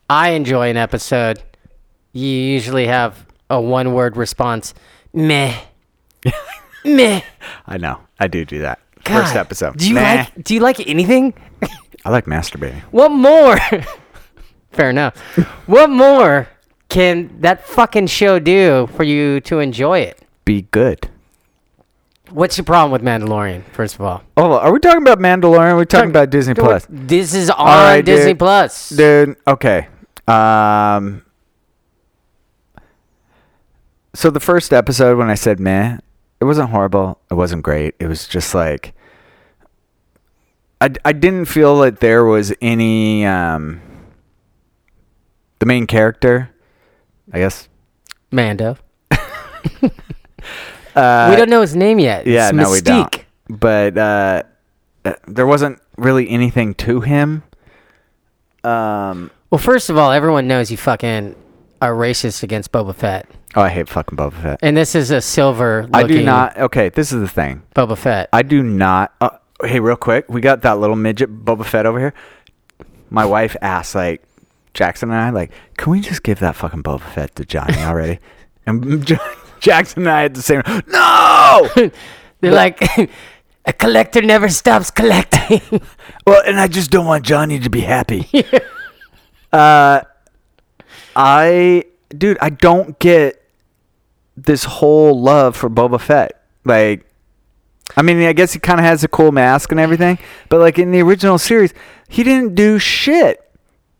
[0.08, 1.42] I enjoy an episode,
[2.14, 4.74] you usually have a one word response
[5.12, 5.54] Meh.
[6.84, 7.20] Meh.
[7.66, 8.00] I know.
[8.20, 8.78] I do do that.
[9.04, 9.76] God, First episode.
[9.76, 10.16] Do you Meh.
[10.34, 10.44] like?
[10.44, 11.34] Do you like anything?
[12.04, 12.80] I like masturbating.
[12.90, 13.56] What more?
[14.72, 15.16] Fair enough.
[15.66, 16.48] what more
[16.88, 20.20] can that fucking show do for you to enjoy it?
[20.44, 21.08] Be good.
[22.30, 23.64] What's your problem with Mandalorian?
[23.72, 25.72] First of all, Oh, are we talking about Mandalorian?
[25.72, 26.86] We're we talking about Disney Plus?
[26.90, 28.38] This is on right, Disney dude.
[28.38, 28.90] Plus.
[28.90, 29.88] Dude, okay.
[30.26, 31.22] Um
[34.18, 35.98] So the first episode when I said meh,
[36.40, 37.20] it wasn't horrible.
[37.30, 37.94] It wasn't great.
[38.00, 38.92] It was just like
[40.80, 43.80] I, I didn't feel that there was any um
[45.60, 46.50] the main character,
[47.32, 47.68] I guess.
[48.32, 48.76] Mando.
[49.12, 49.18] Uh
[51.30, 52.26] we don't know his name yet.
[52.26, 53.24] Yeah, it's no, we don't.
[53.48, 54.42] But uh,
[55.04, 57.44] uh, there wasn't really anything to him.
[58.64, 61.36] Um, Well, first of all, everyone knows you fucking
[61.80, 64.58] are racist against Boba Fett, oh, I hate fucking Boba Fett.
[64.62, 65.88] and this is a silver.
[65.92, 66.56] I do not.
[66.58, 67.62] Okay, this is the thing.
[67.74, 68.28] Boba Fett.
[68.32, 69.14] I do not.
[69.20, 69.30] Uh,
[69.64, 72.14] hey, real quick, we got that little midget Boba Fett over here.
[73.10, 74.22] My wife asked, like,
[74.74, 78.18] Jackson and I, like, can we just give that fucking Boba Fett to Johnny already?
[78.66, 79.18] and J-
[79.60, 80.62] Jackson and I had the same.
[80.88, 81.90] No.
[82.40, 82.80] They're like,
[83.64, 85.80] a collector never stops collecting.
[86.26, 88.28] Well, and I just don't want Johnny to be happy.
[89.52, 90.02] uh,
[91.16, 91.84] I,
[92.16, 93.42] dude, I don't get
[94.36, 96.40] this whole love for Boba Fett.
[96.64, 97.04] Like,
[97.96, 100.18] I mean, I guess he kind of has a cool mask and everything,
[100.48, 101.72] but like in the original series,
[102.08, 103.44] he didn't do shit.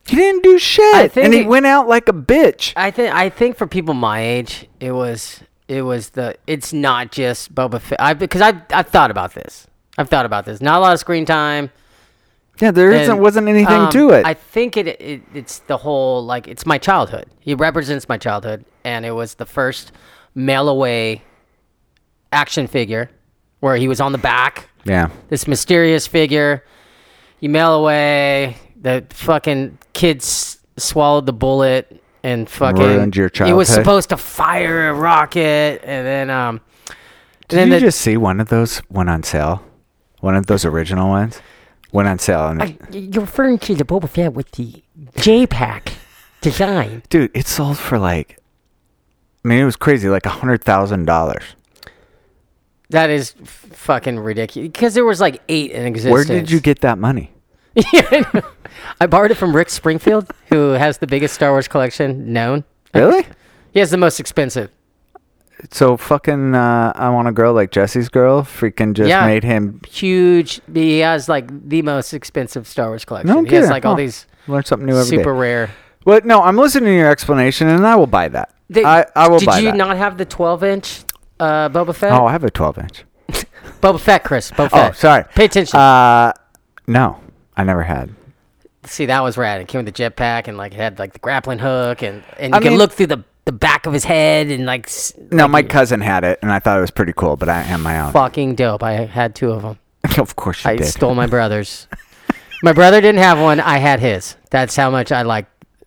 [0.06, 2.72] He didn't do shit, think and he it- went out like a bitch.
[2.76, 7.12] I think I think for people my age, it was it was the it's not
[7.12, 8.00] just Boba Fett.
[8.00, 9.66] I because I I've thought about this.
[9.98, 10.62] I've thought about this.
[10.62, 11.70] Not a lot of screen time.
[12.60, 14.26] Yeah, there and, not wasn't anything um, to it.
[14.26, 17.26] I think it, it it's the whole like it's my childhood.
[17.40, 19.92] He represents my childhood, and it was the first
[20.34, 21.22] mail away
[22.32, 23.10] action figure
[23.60, 24.68] where he was on the back.
[24.84, 26.64] yeah, This mysterious figure.
[27.40, 28.56] You mail away.
[28.80, 32.82] The fucking kids swallowed the bullet and fucking.
[32.82, 36.60] Ruined your It was supposed to fire a rocket, and then um.
[37.46, 39.64] did and you the- just see one of those went on sale?
[40.20, 41.40] One of those original ones
[41.92, 44.83] went on sale, and I, you're referring to the Boba Fett with the
[45.16, 45.92] J-Pack
[46.40, 47.03] design.
[47.09, 48.38] dude, it sold for like,
[49.44, 51.42] I mean, it was crazy, like a hundred thousand dollars.
[52.90, 54.70] That is fucking ridiculous.
[54.70, 56.12] Because there was like eight in existence.
[56.12, 57.33] Where did you get that money?
[59.01, 62.64] I borrowed it from Rick Springfield, who has the biggest Star Wars collection known.
[62.94, 63.27] Really?
[63.72, 64.70] He has the most expensive.
[65.70, 68.42] So fucking, uh, I want a girl like Jesse's girl.
[68.42, 69.26] Freaking just Yeah.
[69.26, 70.60] made him Huge.
[70.72, 73.28] He has like the most expensive Star Wars collection.
[73.28, 73.70] No he has kidding.
[73.70, 75.16] like all these learn something new every day.
[75.22, 75.70] super rare.
[76.04, 78.50] But no, I'm listening to your explanation, and I will buy that.
[78.70, 79.76] They- I, I will did buy you that.
[79.76, 81.00] not have the 12 inch
[81.40, 82.12] uh, Boba Fett?
[82.12, 83.04] oh, I have a 12 inch.
[83.82, 84.50] Boba Fett, Chris.
[84.52, 84.96] Boba Oh, Fett.
[84.96, 85.24] sorry.
[85.34, 85.78] Pay attention.
[85.78, 86.32] Uh,
[86.86, 87.18] no,
[87.56, 88.10] I never had.
[88.84, 89.60] See, that was rad.
[89.60, 92.52] It came with the jetpack and like it had like the grappling hook and and
[92.54, 94.87] you I can mean- look through the the back of his head and like.
[94.87, 97.48] s- No, like, my cousin had it, and I thought it was pretty cool, but
[97.48, 98.12] I am my own.
[98.12, 98.82] fucking dope.
[98.82, 99.78] I had two of them.
[100.18, 100.87] of course you I did.
[100.87, 101.88] stole my brother's.
[102.62, 103.58] my brother didn't have one.
[103.61, 104.37] I had his.
[104.50, 105.46] That's how much I like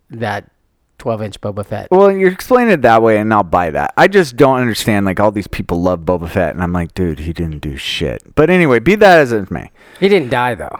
[0.09, 0.49] that
[0.97, 1.87] 12 inch Boba Fett.
[1.91, 3.93] Well, you're explaining it that way, and I'll buy that.
[3.95, 5.05] I just don't understand.
[5.05, 8.23] Like all these people love Boba Fett, and I'm like, dude, he didn't do shit.
[8.35, 9.69] But anyway, be that as it may,
[9.99, 10.79] He didn't die though.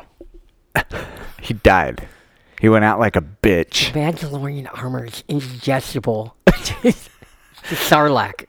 [1.42, 2.08] he died.
[2.62, 3.92] He went out like a bitch.
[3.94, 6.34] Mandalorian armor is ingestible.
[6.46, 8.46] Sarlacc.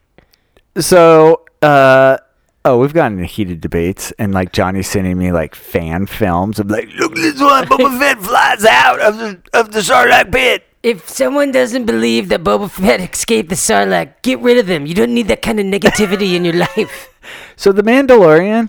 [0.77, 2.19] So, uh,
[2.63, 6.71] oh, we've gotten into heated debates, and like Johnny's sending me like fan films of
[6.71, 10.65] like, look, this one, Boba Fett flies out of the of the Sarlacc pit.
[10.83, 14.85] If someone doesn't believe that Boba Fett escaped the Sarlacc, get rid of them.
[14.85, 17.09] You don't need that kind of negativity in your life.
[17.55, 18.69] So the Mandalorian.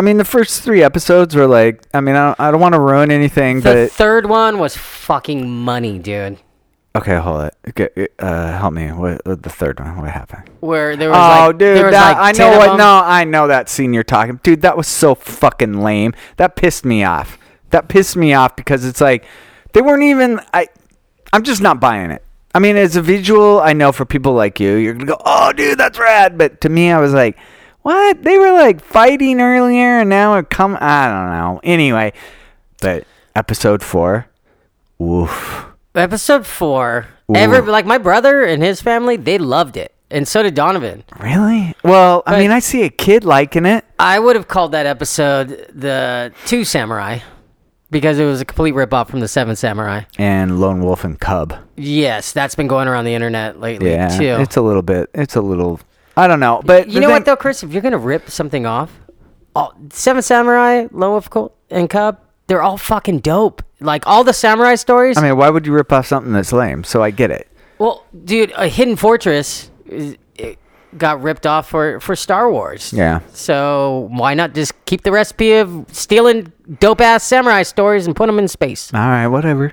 [0.00, 1.82] I mean, the first three episodes were like.
[1.92, 4.58] I mean, I don't, I don't want to ruin anything, but The but third one
[4.58, 6.38] was fucking money, dude.
[6.96, 7.54] okay, hold it.
[7.68, 8.86] Okay, uh, help me.
[8.92, 9.98] What, what the third one?
[10.00, 10.48] What happened?
[10.60, 12.66] Where there was Oh, like, dude, there was that, like I 10 know of what.
[12.68, 12.76] them.
[12.78, 14.40] No, I know that scene you're talking.
[14.42, 16.14] Dude, that was so fucking lame.
[16.38, 17.36] That pissed me off.
[17.68, 19.26] That pissed me off because it's like
[19.74, 20.40] they weren't even.
[20.54, 20.68] I,
[21.34, 22.24] I'm just not buying it.
[22.54, 25.52] I mean, as a visual, I know for people like you, you're gonna go, "Oh,
[25.52, 27.36] dude, that's rad." But to me, I was like,
[27.82, 28.22] "What?
[28.22, 31.60] They were like fighting earlier, and now it come." I don't know.
[31.64, 32.12] Anyway,
[32.80, 34.26] but episode four,
[34.98, 35.66] woof.
[35.94, 37.06] Episode four.
[37.34, 41.04] Every like my brother and his family, they loved it, and so did Donovan.
[41.20, 41.74] Really?
[41.84, 43.84] Well, I mean, I see a kid liking it.
[43.98, 47.20] I would have called that episode the Two Samurai
[47.90, 50.02] because it was a complete rip off from the Seven Samurai.
[50.18, 51.54] And Lone Wolf and Cub.
[51.76, 54.36] Yes, that's been going around the internet lately Yeah, too.
[54.42, 55.08] it's a little bit.
[55.14, 55.80] It's a little.
[56.20, 57.62] I don't know, but you know thing- what though, Chris?
[57.62, 58.90] If you're gonna rip something off,
[59.56, 63.62] all, Seven Samurai, Low Wolf Col- and Cub, they're all fucking dope.
[63.80, 65.16] Like all the samurai stories.
[65.16, 66.84] I mean, why would you rip off something that's lame?
[66.84, 67.48] So I get it.
[67.78, 70.16] well, dude, a Hidden Fortress is,
[70.98, 72.92] got ripped off for for Star Wars.
[72.92, 73.20] Yeah.
[73.32, 78.26] So why not just keep the recipe of stealing dope ass samurai stories and put
[78.26, 78.92] them in space?
[78.92, 79.72] All right, whatever.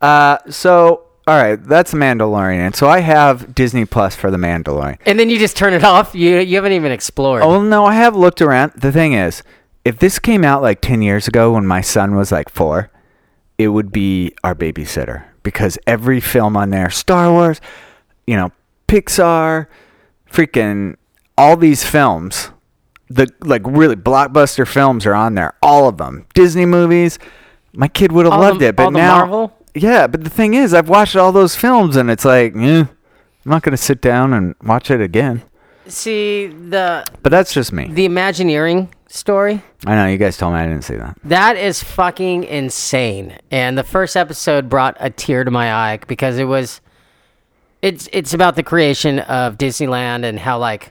[0.00, 2.74] Uh, so all right, that's Mandalorian.
[2.74, 4.98] So I have Disney Plus for the Mandalorian.
[5.04, 6.14] And then you just turn it off.
[6.14, 7.42] You you haven't even explored.
[7.42, 8.72] Oh no, I have looked around.
[8.74, 9.42] The thing is,
[9.84, 12.90] if this came out like ten years ago when my son was like four,
[13.58, 17.60] it would be our babysitter because every film on there, Star Wars,
[18.26, 18.50] you know,
[18.88, 19.66] Pixar,
[20.30, 20.96] freaking
[21.36, 22.50] all these films,
[23.10, 25.52] the like really blockbuster films are on there.
[25.62, 27.18] All of them, Disney movies.
[27.74, 29.57] My kid would have loved the- it, but now, Marvel?
[29.74, 30.06] Yeah.
[30.06, 32.88] But the thing is, I've watched all those films, and it's like, eh, I'm
[33.44, 35.42] not gonna sit down and watch it again.
[35.86, 37.88] See the But that's just me.
[37.90, 39.62] the Imagineering story.
[39.86, 41.16] I know you guys told me I didn't see that.
[41.24, 43.38] That is fucking insane.
[43.50, 46.82] And the first episode brought a tear to my eye because it was
[47.80, 50.90] it's it's about the creation of Disneyland and how like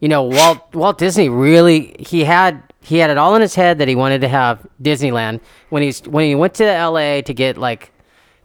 [0.00, 3.76] you know Walt Walt Disney really he had he had it all in his head
[3.78, 7.58] that he wanted to have Disneyland when he's when he went to LA to get
[7.58, 7.90] like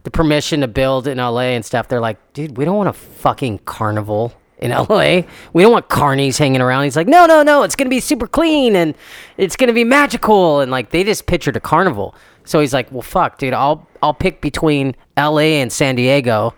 [0.03, 2.93] the permission to build in LA and stuff they're like dude we don't want a
[2.93, 6.85] fucking carnival in LA we don't want carnies hanging around.
[6.85, 8.95] He's like no no no it's to be super clean and
[9.37, 10.61] it's to be magical.
[10.61, 12.15] And like they just pictured a carnival.
[12.45, 16.55] So he's like well fuck dude I'll I'll pick between LA and San Diego.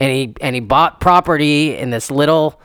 [0.00, 2.60] And he and he bought property in this little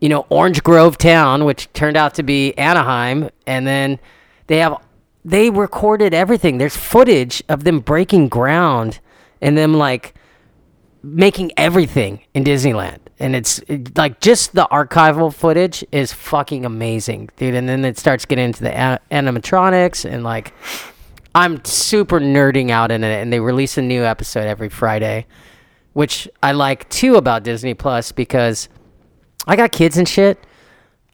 [0.00, 3.30] you know orange grove town which turned out to be anaheim.
[3.46, 3.98] And then
[4.46, 4.76] they have
[5.24, 6.58] they recorded everything.
[6.58, 9.00] There's footage of them breaking ground
[9.40, 10.14] and them like
[11.02, 17.28] making everything in disneyland and it's it- like just the archival footage is fucking amazing
[17.36, 20.52] dude and then it starts getting into the a- animatronics and like
[21.34, 25.26] i'm super nerding out in it and they release a new episode every friday
[25.92, 28.68] which I like too about Disney Plus because
[29.46, 30.38] I got kids and shit.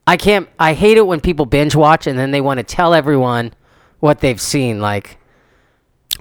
[0.09, 0.49] I can't.
[0.59, 3.55] I hate it when people binge watch and then they want to tell everyone
[4.01, 4.81] what they've seen.
[4.81, 5.19] Like,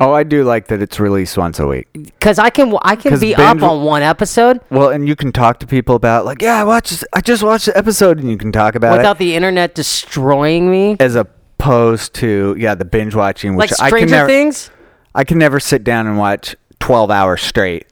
[0.01, 1.87] Oh, I do like that it's released once a week.
[2.19, 2.75] cause I can.
[2.81, 5.67] I can 'Cause be binge- up on one episode Well, and you can talk to
[5.67, 8.75] people about like, yeah, I watched, I just watched the episode, and you can talk
[8.75, 8.97] about it.
[8.97, 10.97] without it the internet destroying me.
[10.99, 14.71] as opposed to yeah, the binge watching, which Like I can Stranger never, Things.
[15.13, 17.85] I can never sit down and watch twelve hours straight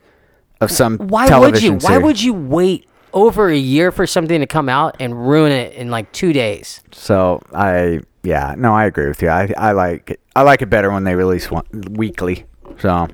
[0.61, 1.79] of some Why would television you?
[1.79, 5.73] Why would you wait over a year for something to come out and ruin it
[5.73, 6.81] in like two days?
[6.91, 9.29] So I, yeah, no, I agree with you.
[9.29, 10.19] I, I like it.
[10.35, 12.45] I like it better when they release one weekly.
[12.79, 13.07] So,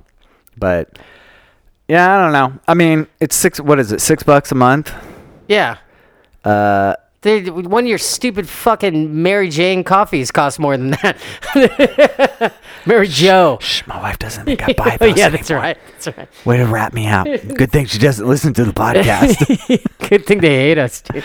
[0.57, 0.97] but
[1.87, 2.59] yeah, I don't know.
[2.67, 3.59] I mean, it's six.
[3.59, 4.01] What is it?
[4.01, 4.93] Six bucks a month.
[5.47, 5.77] Yeah.
[6.43, 12.53] Uh, They, one of your stupid fucking Mary Jane coffees costs more than that.
[12.85, 13.57] Mary Joe.
[13.61, 15.17] shh, my wife doesn't think I buy those.
[15.17, 15.63] yeah, that's anymore.
[15.63, 15.77] right.
[15.91, 16.29] That's right.
[16.45, 17.25] Way to wrap me out.
[17.25, 20.09] Good thing she doesn't listen to the podcast.
[20.09, 21.23] Good thing they hate us, dude.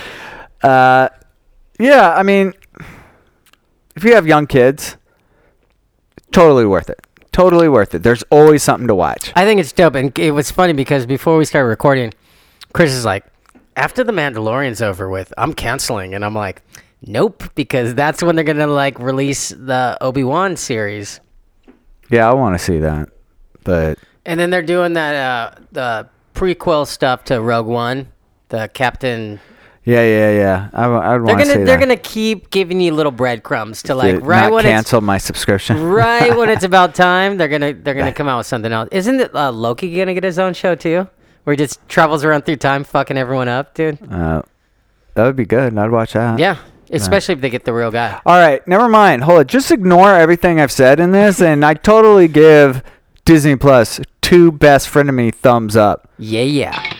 [0.63, 1.09] uh,
[1.79, 2.53] yeah, I mean,
[3.95, 4.97] if you have young kids,
[6.31, 6.99] totally worth it.
[7.31, 8.03] Totally worth it.
[8.03, 9.31] There's always something to watch.
[9.35, 12.13] I think it's dope, and it was funny because before we started recording,
[12.73, 13.23] Chris is like,
[13.77, 16.61] "After the Mandalorian's over with, I'm canceling," and I'm like,
[17.01, 21.21] "Nope," because that's when they're gonna like release the Obi Wan series,
[22.09, 23.07] Yeah, I want to see that.
[23.63, 28.09] But and then they're doing that uh the prequel stuff to Rogue One,
[28.49, 29.39] the Captain.
[29.83, 30.69] Yeah, yeah, yeah.
[30.73, 31.83] I, I would They're want to see gonna they're that.
[31.83, 35.83] gonna keep giving you little breadcrumbs to like To right when cancel my subscription.
[35.89, 37.37] right when it's about time.
[37.37, 38.89] They're gonna they're gonna come out with something else.
[38.91, 41.07] Isn't it, uh, Loki gonna get his own show too?
[41.43, 43.97] Where he just travels around through time, fucking everyone up, dude.
[44.11, 44.43] Uh,
[45.15, 45.75] that would be good.
[45.75, 46.37] I'd watch that.
[46.37, 46.57] Yeah,
[46.91, 48.21] especially if they get the real guy.
[48.25, 49.23] All right, never mind.
[49.23, 49.47] Hold it.
[49.47, 52.83] Just ignore everything I've said in this, and I totally give
[53.25, 56.07] Disney Plus two best friend of me thumbs up.
[56.19, 56.90] Yeah, yeah.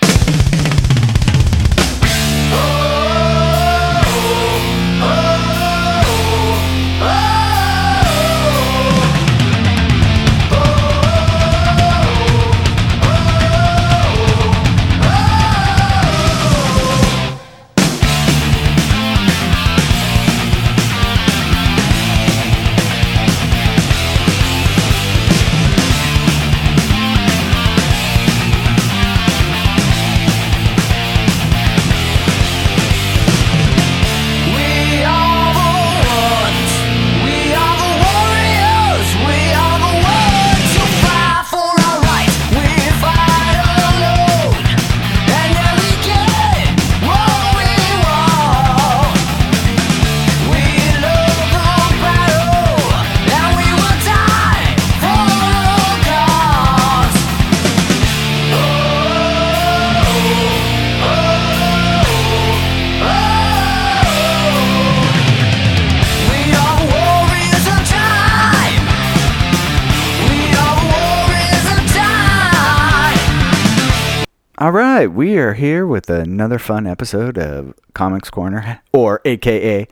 [74.61, 79.87] All right, we are here with another fun episode of Comics Corner, or AKA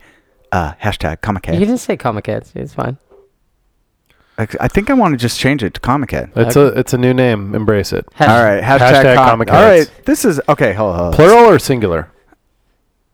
[0.52, 1.58] uh, hashtag Comic You Head.
[1.58, 2.52] didn't say comic heads.
[2.54, 2.96] It's fine.
[4.38, 6.30] I I think I want to just change it to Comic Head.
[6.36, 7.52] It's a it's a new name.
[7.52, 8.06] Embrace it.
[8.14, 9.90] Head- All right, hashtag, Hashtag com- Comic All Heads.
[9.90, 10.72] right, this is okay.
[10.72, 11.16] Hold on, hold on.
[11.16, 12.08] Plural or singular?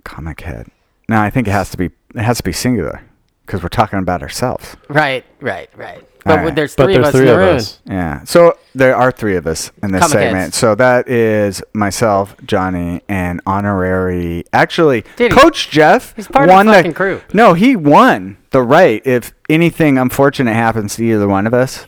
[0.04, 0.68] Comic Head.
[1.08, 1.86] No, I think it has to be.
[2.14, 3.00] It has to be singular
[3.46, 4.76] because we're talking about ourselves.
[4.90, 6.06] Right, right, right.
[6.26, 6.54] But right.
[6.54, 7.56] there's But three there's of us three in the of room.
[7.56, 7.80] us.
[7.86, 8.24] Yeah.
[8.24, 10.36] So there are three of us in this Comic segment.
[10.36, 10.56] heads.
[10.56, 14.44] So that is myself, Johnny, and honorary.
[14.52, 17.20] Actually, Dude, he- Coach Jeff he's part of the won fucking crew.
[17.32, 19.02] No, he won the right.
[19.04, 21.86] If anything unfortunate happens to either one of us,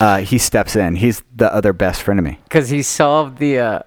[0.00, 0.96] uh, he steps in.
[0.96, 2.38] He's the other best friend of me.
[2.44, 3.78] Because he solved the uh,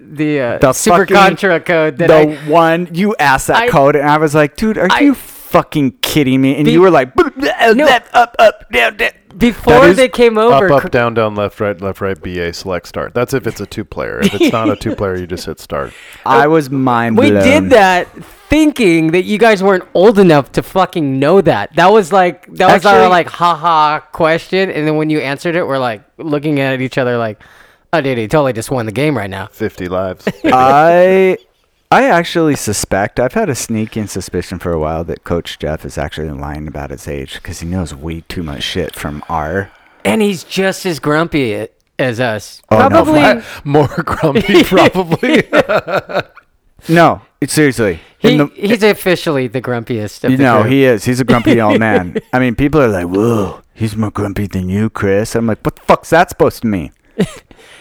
[0.00, 3.68] the, uh, The super fucking- contra code that the I, one you asked that I-
[3.68, 5.14] code, and I was like, dude, are I- you
[5.48, 6.56] fucking kidding me?
[6.56, 7.24] And Be- you were like, No.
[7.72, 9.10] left, up, up, down, down.
[9.36, 10.70] before they came over.
[10.72, 13.14] Up, up, down, down, left, right, left, right, BA, select, start.
[13.14, 14.20] That's if it's a two player.
[14.20, 15.92] If it's not a two player, you just hit start.
[16.26, 18.08] Oh, I was mind we did that
[18.48, 21.74] thinking that you guys weren't old enough to fucking know that.
[21.76, 25.54] That was like that was our Actually- like haha question, and then when you answered
[25.56, 27.42] it, we're like looking at each other like,
[27.92, 30.26] "Oh, dude, he totally just won the game right now." 50 lives.
[30.44, 31.36] I
[31.90, 35.96] I actually suspect I've had a sneaking suspicion for a while that Coach Jeff is
[35.96, 39.70] actually lying about his age because he knows way too much shit from our.
[40.04, 41.66] And he's just as grumpy
[41.98, 42.60] as us.
[42.70, 43.12] Oh, no, Probably.
[43.20, 43.44] What?
[43.64, 45.44] More grumpy, probably.
[46.88, 47.98] No, seriously.
[48.20, 50.22] he, the- he's officially the grumpiest.
[50.22, 51.04] Of you the know, he is.
[51.04, 52.16] He's a grumpy old man.
[52.32, 55.74] I mean, people are like, "Whoa, he's more grumpy than you, Chris." I'm like, "What
[55.74, 56.92] the fuck's that supposed to mean?"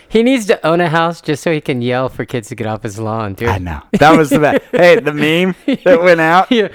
[0.09, 2.67] He needs to own a house just so he can yell for kids to get
[2.67, 3.49] off his lawn, dude.
[3.49, 4.61] I know that was the best.
[4.71, 6.51] hey, the meme that went out.
[6.57, 6.69] Yeah.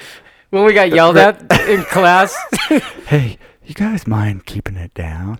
[0.50, 2.36] When we got yelled at in class.
[3.06, 5.38] Hey, you guys mind keeping it down?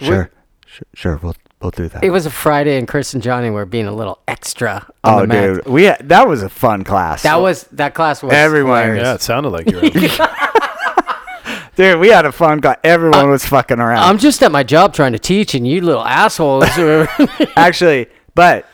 [0.00, 0.30] Sure,
[0.66, 1.20] sure, sure.
[1.22, 2.02] We'll we'll do that.
[2.02, 4.88] It was a Friday, and Chris and Johnny were being a little extra.
[5.04, 7.24] On oh, the dude, we had, that was a fun class.
[7.24, 9.04] That was that class was Everyone- hilarious.
[9.04, 9.90] yeah, it sounded like you were.
[11.74, 12.76] Dude, we had a fun guy.
[12.84, 14.02] Everyone was fucking around.
[14.02, 16.64] I'm just at my job trying to teach, and you little assholes.
[17.56, 18.66] Actually, but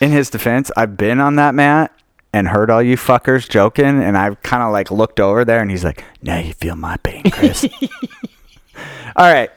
[0.00, 1.92] in his defense, I've been on that mat
[2.32, 5.70] and heard all you fuckers joking, and I've kind of like looked over there, and
[5.70, 7.66] he's like, "Now you feel my pain, Chris."
[9.16, 9.50] all right.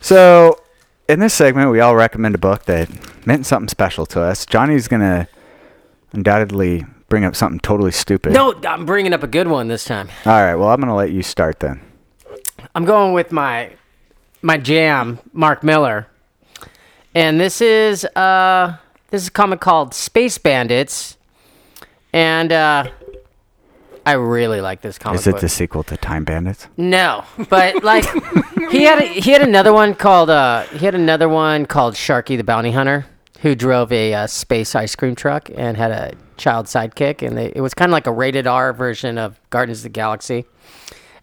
[0.00, 0.60] So,
[1.08, 2.90] in this segment, we all recommend a book that
[3.26, 4.44] meant something special to us.
[4.44, 5.28] Johnny's gonna
[6.12, 8.32] undoubtedly bring up something totally stupid.
[8.34, 10.08] no, I'm bringing up a good one this time.
[10.26, 10.56] All right.
[10.56, 11.80] Well, I'm gonna let you start then.
[12.76, 13.70] I'm going with my
[14.42, 16.08] my jam, Mark Millar,
[17.14, 18.76] and this is uh
[19.08, 21.16] this is a comic called Space Bandits,
[22.12, 22.90] and uh,
[24.04, 25.20] I really like this comic.
[25.20, 25.40] Is it book.
[25.40, 26.68] the sequel to Time Bandits?
[26.76, 28.04] No, but like
[28.70, 32.36] he had a, he had another one called uh he had another one called Sharky
[32.36, 33.06] the Bounty Hunter
[33.40, 37.52] who drove a uh, space ice cream truck and had a child sidekick and they,
[37.56, 40.44] it was kind of like a rated R version of Guardians of the Galaxy.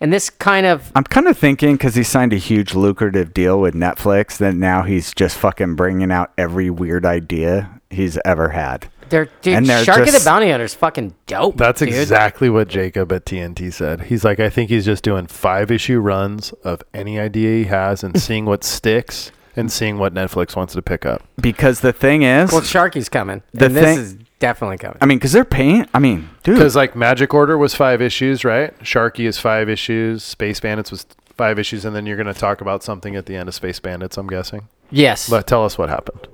[0.04, 3.60] And this kind of I'm kind of thinking because he signed a huge lucrative deal
[3.60, 8.90] with Netflix that now he's just fucking bringing out every weird idea he's ever had.
[9.08, 11.56] they're dude And they're Sharky the Bounty Hunter is fucking dope.
[11.56, 11.90] That's dude.
[11.90, 14.02] exactly what Jacob at TNT said.
[14.02, 18.04] He's like, I think he's just doing five issue runs of any idea he has
[18.04, 21.24] and seeing what sticks and seeing what Netflix wants to pick up.
[21.40, 23.42] Because the thing is, Well, Sharky's coming.
[23.54, 24.98] The and this thing- is definitely coming.
[25.00, 25.88] I mean, because they're paying.
[25.94, 28.78] I mean, dude, Because like Magic Order was five issues, right?
[28.80, 30.22] Sharky is five issues.
[30.22, 31.06] Space Bandits was
[31.38, 33.80] five issues, and then you're going to talk about something at the end of Space
[33.80, 34.18] Bandits.
[34.18, 34.68] I'm guessing.
[34.92, 35.30] yes.
[35.30, 36.28] But tell us what happened.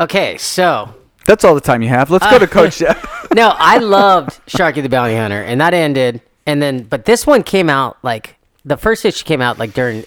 [0.00, 0.92] okay, so
[1.24, 2.10] that's all the time you have.
[2.10, 3.28] Let's go to uh, Coach Jeff.
[3.32, 6.20] no, I loved Sharky the Bounty Hunter, and that ended.
[6.44, 10.04] And then, but this one came out like the first issue came out like during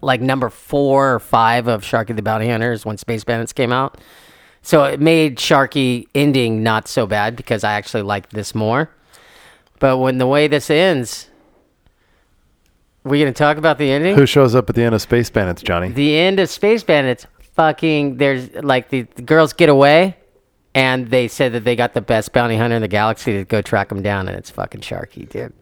[0.00, 3.72] like number four or five of Sharky the Bounty Hunter is when Space Bandits came
[3.72, 3.98] out.
[4.66, 8.90] So it made Sharky ending not so bad because I actually liked this more.
[9.78, 11.30] But when the way this ends,
[13.04, 14.16] we're gonna talk about the ending?
[14.16, 15.90] Who shows up at the end of Space Bandits, Johnny?
[15.90, 20.16] the end of Space Bandits, fucking, there's like the, the girls get away,
[20.74, 23.62] and they said that they got the best bounty hunter in the galaxy to go
[23.62, 25.52] track them down, and it's fucking Sharky, dude.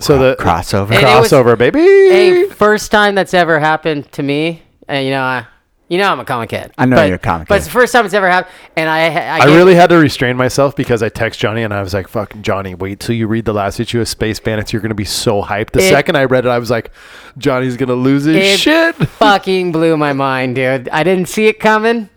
[0.00, 0.90] so the crossover.
[0.90, 1.78] And it was- crossover, baby.
[1.78, 5.46] Hey, first time that's ever happened to me, and you know, I,
[5.88, 6.72] you know, I'm a comic head.
[6.76, 7.48] I know but, you're a comic kid.
[7.48, 7.58] but head.
[7.58, 9.96] it's the first time it's ever happened, and I, I, I gave- really had to
[9.98, 13.26] restrain myself because I text Johnny and I was like, "Fucking Johnny, wait till you
[13.28, 14.72] read the last issue of Space Bandits.
[14.72, 16.90] You're gonna be so hyped." The It- second I read it, I was like,
[17.38, 20.88] "Johnny's gonna lose his It shit." fucking blew my mind, dude.
[20.88, 22.08] I didn't see it coming,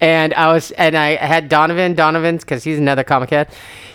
[0.00, 3.48] and I was, and I had Donovan, Donovan's, because he's another comic head.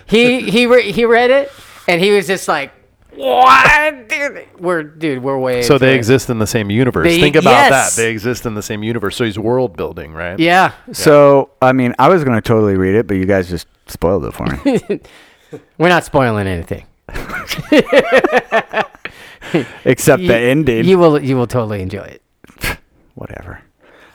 [0.05, 1.51] He he re- he read it,
[1.87, 2.71] and he was just like,
[3.15, 4.07] What?
[4.07, 5.63] Dude, we're dude, we're way.
[5.63, 5.97] So they it.
[5.97, 7.05] exist in the same universe.
[7.07, 7.95] They- Think about yes.
[7.95, 8.01] that.
[8.01, 9.15] They exist in the same universe.
[9.15, 10.39] So he's world building, right?
[10.39, 10.73] Yeah.
[10.93, 14.33] So I mean, I was gonna totally read it, but you guys just spoiled it
[14.33, 14.79] for me.
[15.77, 16.85] We're not spoiling anything.
[19.85, 20.85] Except You- the ending.
[20.85, 22.21] You will you will totally enjoy it.
[23.15, 23.61] Whatever.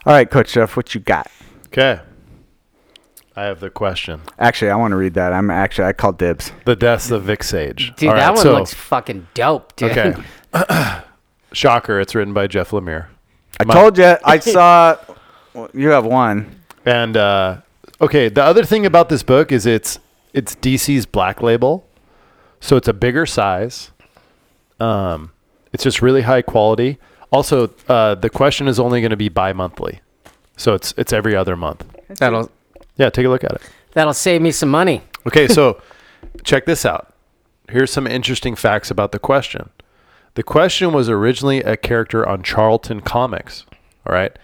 [0.06, 1.30] All right, Coach Jeff, what you got?
[1.66, 2.00] Okay.
[3.36, 4.20] I have the question.
[4.38, 5.32] Actually, I want to read that.
[5.32, 6.52] I'm actually I called dibs.
[6.64, 7.92] The deaths of Vic Sage.
[7.96, 9.90] Dude, All that right, one so- looks fucking dope, dude.
[9.96, 10.14] Okay.
[11.52, 12.00] Shocker.
[12.00, 13.06] It's written by Jeff Lemire.
[13.60, 14.16] I My- told you.
[14.24, 14.96] I saw.
[15.52, 16.60] well, you have one.
[16.86, 17.58] And uh,
[18.00, 19.98] okay, the other thing about this book is it's
[20.32, 21.86] it's DC's Black Label,
[22.60, 23.90] so it's a bigger size.
[24.80, 25.32] Um,
[25.72, 26.98] it's just really high quality.
[27.32, 30.00] Also, uh, the question is only going to be bi-monthly,
[30.56, 31.84] so it's it's every other month.
[32.18, 32.50] That'll
[32.96, 33.62] Yeah, take a look at it.
[33.92, 35.02] that'll save me some money.
[35.26, 35.80] Okay, so
[36.44, 37.12] check this out.
[37.70, 39.70] Here's some interesting facts about the question.
[40.34, 43.64] The question was originally a character on Charlton Comics.
[44.06, 44.36] All right.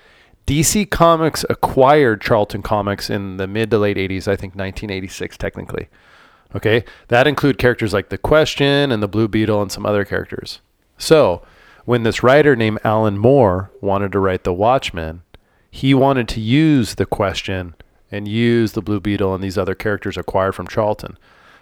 [0.46, 5.88] DC Comics acquired Charlton Comics in the mid to late 80s, I think 1986 technically.
[6.54, 6.84] Okay.
[7.08, 10.60] That include characters like The Question and the Blue Beetle and some other characters.
[10.96, 11.42] So,
[11.84, 15.22] when this writer named Alan Moore wanted to write The Watchmen,
[15.70, 17.74] he wanted to use The Question
[18.10, 21.16] and use the Blue Beetle and these other characters acquired from Charlton.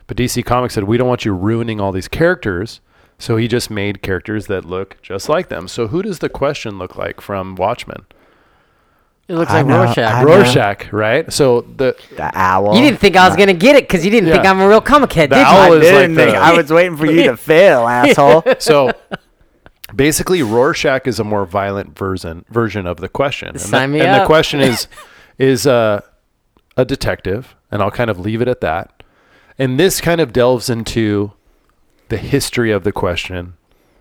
[0.07, 2.81] But DC Comics said, we don't want you ruining all these characters.
[3.19, 5.67] So he just made characters that look just like them.
[5.69, 8.07] So who does the question look like from Watchmen?
[9.27, 9.99] It looks I like know, Rorschach.
[10.15, 10.29] I know.
[10.39, 11.31] Rorschach, right?
[11.31, 12.75] So the The owl.
[12.75, 14.81] You didn't think I was gonna get it because you didn't think I'm a real
[14.81, 15.75] comic head, The did owl you?
[15.75, 16.31] I is like didn't think.
[16.31, 18.43] the- I was waiting for you to fail, asshole.
[18.59, 18.93] so
[19.95, 23.49] basically Rorschach is a more violent version version of the question.
[23.49, 24.89] And, Sign the, me and the question is
[25.39, 26.01] is uh,
[26.79, 29.03] a detective, and I'll kind of leave it at that.
[29.59, 31.33] And this kind of delves into
[32.09, 33.55] the history of the question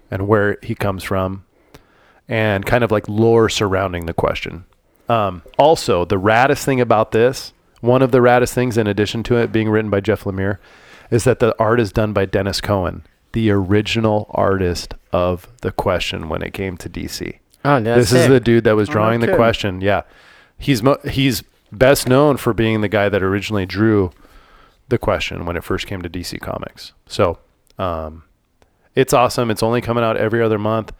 [0.10, 1.44] and where he comes from
[2.30, 4.66] and kind of like lore surrounding the question.
[5.10, 7.52] Um, also, the raddest thing about this,
[7.82, 10.60] one of the raddest things, in addition to it being written by Jeff Lemire,
[11.10, 16.30] is that the art is done by Denys Cowan, the original artist of the question
[16.30, 17.40] when it came to DC.
[17.66, 19.82] Oh, that's this is the dude that was drawing the question.
[19.82, 20.04] Yeah,
[20.58, 24.12] he's mo- he's best known for being the guy that originally drew
[24.90, 26.94] the question when it first came to DC Comics.
[27.08, 27.40] So,
[27.78, 28.24] um,
[28.96, 29.52] it's awesome.
[29.52, 30.92] It's only coming out every other month.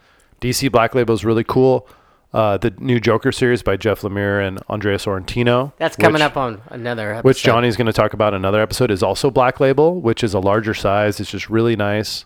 [0.42, 1.88] DC Black Label is really cool.
[2.34, 5.72] Uh, the new Joker series by Jeff Lemire and Andrea Sorrentino.
[5.78, 7.24] That's coming which- up on another episode.
[7.24, 10.34] which Johnny's going to talk about in another episode is also Black Label, which is
[10.34, 11.20] a larger size.
[11.20, 12.26] It's just really nice.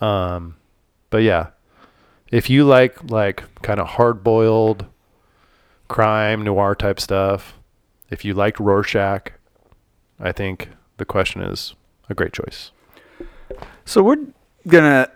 [0.00, 0.56] Um,
[1.10, 1.48] but yeah,
[2.30, 4.86] if you like like kind of hard boiled
[5.88, 7.54] crime noir type stuff,
[8.12, 9.32] if you liked Rorschach,
[10.20, 11.74] I think the question is
[12.10, 12.70] a great choice.
[13.86, 14.26] So we're
[14.68, 15.08] gonna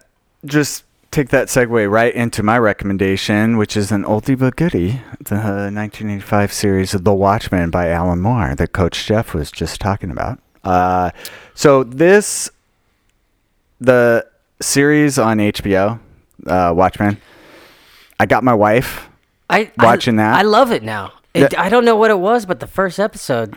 [0.46, 5.36] just take that segue right into my recommendation, which is an oldie but goodie, the
[5.36, 10.40] 1985 series of The Watchmen by Alan Moore that Coach Jeff was just talking about.
[10.64, 11.10] Uh,
[11.54, 12.50] so this,
[13.78, 14.26] the
[14.60, 16.00] series on HBO,
[16.46, 17.18] uh, Watchmen.
[18.18, 19.08] I got my wife.
[19.50, 20.38] I, watching I, that.
[20.38, 21.12] I love it now.
[21.44, 21.58] It.
[21.58, 23.56] I don't know what it was, but the first episode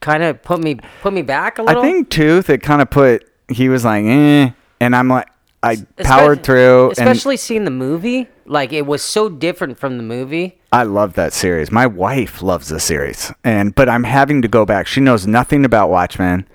[0.00, 1.82] kind of put me put me back a little.
[1.82, 2.50] I think Tooth.
[2.50, 3.28] It kind of put.
[3.48, 4.50] He was like, eh,
[4.80, 5.28] and I'm like,
[5.62, 8.28] I Especially- powered through, and especially seeing the movie.
[8.48, 10.58] Like it was so different from the movie.
[10.72, 11.72] I love that series.
[11.72, 14.86] My wife loves the series, and but I'm having to go back.
[14.86, 16.46] She knows nothing about Watchmen.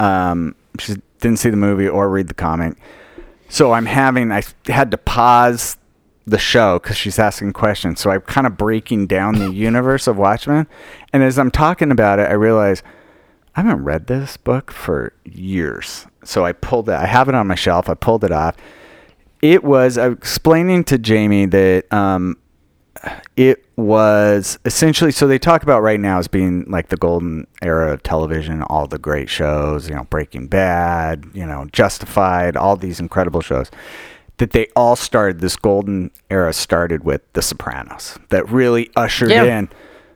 [0.00, 2.76] Um, she didn't see the movie or read the comic,
[3.48, 4.30] so I'm having.
[4.30, 5.76] I had to pause
[6.26, 8.00] the show because she's asking questions.
[8.00, 10.66] So I'm kind of breaking down the universe of Watchmen,
[11.12, 12.82] and as I'm talking about it, I realize
[13.56, 16.06] I haven't read this book for years.
[16.24, 16.94] So I pulled it.
[16.94, 17.88] I have it on my shelf.
[17.88, 18.56] I pulled it off.
[19.42, 22.38] It was I was explaining to Jamie that um,
[23.36, 27.92] it was essentially so they talk about right now as being like the golden era
[27.92, 33.00] of television, all the great shows, you know, Breaking Bad, you know, Justified, all these
[33.00, 33.70] incredible shows.
[34.38, 38.18] That they all started this golden era started with The Sopranos.
[38.30, 39.44] That really ushered Yeah.
[39.44, 39.68] in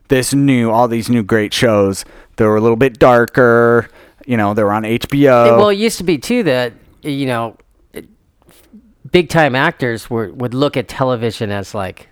[0.09, 2.05] this new all these new great shows.
[2.37, 3.89] They were a little bit darker,
[4.27, 5.57] you know, they were on HBO.
[5.59, 7.57] well, it used to be too that you know,
[9.13, 12.09] big time actors were would look at television as like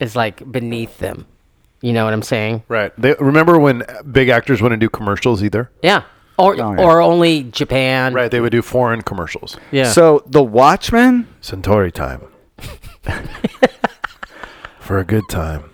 [0.00, 1.26] as like beneath them.
[1.80, 2.64] You know what I'm saying?
[2.66, 2.92] Right.
[2.98, 5.70] They, remember when big actors wouldn't do commercials either?
[5.82, 6.02] Yeah.
[6.38, 6.80] Or Oh, yeah.
[6.84, 8.14] or only Japan.
[8.14, 8.30] Right.
[8.30, 9.56] They would do foreign commercials.
[9.72, 9.90] Yeah.
[9.90, 12.22] So The Watchmen Centauri time.
[14.80, 15.70] For a good time,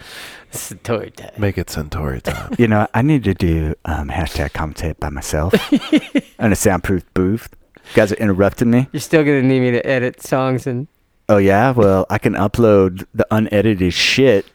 [0.50, 1.30] Story time.
[1.38, 2.52] make it Centauri time.
[2.58, 5.54] You know, I need to do um, hashtag commentate by myself
[6.40, 7.48] in a soundproof booth.
[7.76, 8.88] You guys are interrupting me.
[8.92, 10.88] You're still gonna need me to edit songs and
[11.28, 14.46] Oh yeah, well I can upload the unedited shit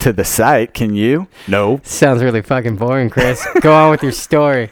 [0.00, 0.74] to the site.
[0.74, 1.26] Can you?
[1.48, 1.80] No.
[1.82, 3.46] sounds really fucking boring, Chris.
[3.62, 4.70] Go on with your story.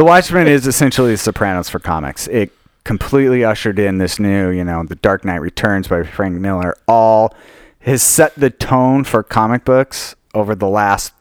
[0.00, 2.26] The Watchmen is essentially The Sopranos for comics.
[2.28, 2.52] It
[2.84, 6.74] completely ushered in this new, you know, The Dark Knight Returns by Frank Miller.
[6.88, 7.34] All
[7.80, 11.12] has set the tone for comic books over the last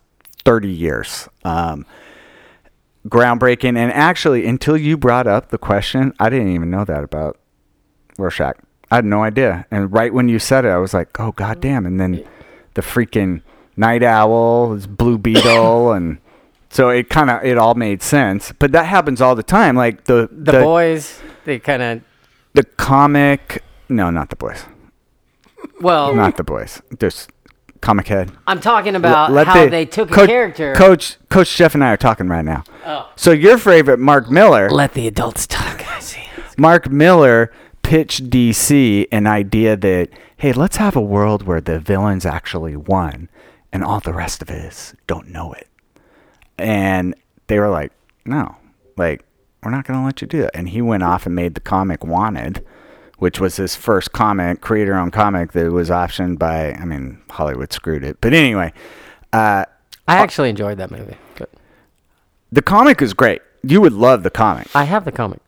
[0.45, 1.27] 30 years.
[1.43, 1.85] Um,
[3.09, 3.77] groundbreaking.
[3.77, 7.37] And actually, until you brought up the question, I didn't even know that about
[8.17, 8.55] Rorschach.
[8.89, 9.65] I had no idea.
[9.69, 11.85] And right when you said it, I was like, oh, goddamn.
[11.85, 12.25] And then
[12.75, 13.41] the freaking
[13.75, 16.19] Night Owl, Blue Beetle, and
[16.69, 18.51] so it kind of, it all made sense.
[18.57, 19.75] But that happens all the time.
[19.75, 22.01] Like the, The, boys, they kind of
[22.53, 24.65] the comic, no, not the boys.
[25.81, 26.13] well.
[26.13, 26.81] Not the boys.
[26.99, 27.31] Just
[27.81, 28.31] comic head.
[28.47, 30.73] I'm talking about Let how the- they took Coach- a character.
[30.75, 32.63] Coach Coach Jeff and I are talking right now.
[32.85, 33.09] Oh.
[33.15, 35.87] So your favorite Mark Millar, Let the adults talk.
[35.89, 36.21] I see.
[36.57, 37.51] Mark Millar
[37.83, 43.29] pitched DC an idea that hey, let's have a world where the villains actually won
[43.71, 45.67] and all the rest of us don't know it.
[46.59, 47.15] And
[47.47, 47.91] they were like,
[48.25, 48.55] "No.
[48.97, 49.23] Like
[49.63, 50.51] we're not going to let you do that.
[50.55, 52.63] And he went off and made the comic Wanted,
[53.17, 58.03] which was his first comic, creator-owned comic that was optioned by I mean, Hollywood screwed
[58.03, 58.17] it.
[58.21, 58.71] But anyway,
[59.33, 59.65] uh
[60.07, 61.17] I actually enjoyed that movie.
[61.35, 61.47] Good.
[62.51, 63.41] The comic is great.
[63.61, 64.67] You would love the comic.
[64.75, 65.39] I have the comic.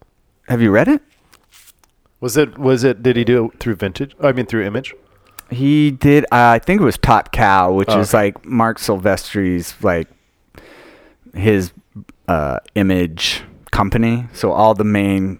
[0.50, 1.02] Have you read it?
[2.20, 2.58] Was it?
[2.60, 3.02] Was it?
[3.02, 4.14] Did he do it through Vintage?
[4.22, 4.94] I mean, through Image.
[5.50, 6.26] He did.
[6.26, 8.26] Uh, I think it was Top Cow, which Oh, is okay.
[8.26, 10.08] like Marc Silvestri's like
[11.34, 11.72] his
[12.28, 14.28] uh, image company.
[14.34, 15.40] So all the main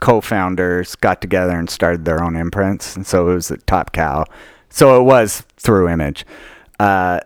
[0.00, 4.24] co-founders got together and started their own imprints, and so it was at Top Cow.
[4.70, 6.24] So it was through Image.
[6.78, 7.20] Uh,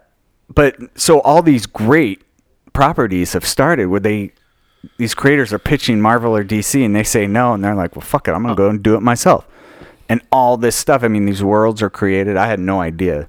[0.53, 2.23] but so all these great
[2.73, 4.33] properties have started where they
[4.99, 8.03] these creators are pitching Marvel or DC and they say no and they're like, well,
[8.03, 9.47] fuck it, I'm gonna go and do it myself.
[10.09, 11.03] And all this stuff.
[11.03, 12.37] I mean, these worlds are created.
[12.37, 13.29] I had no idea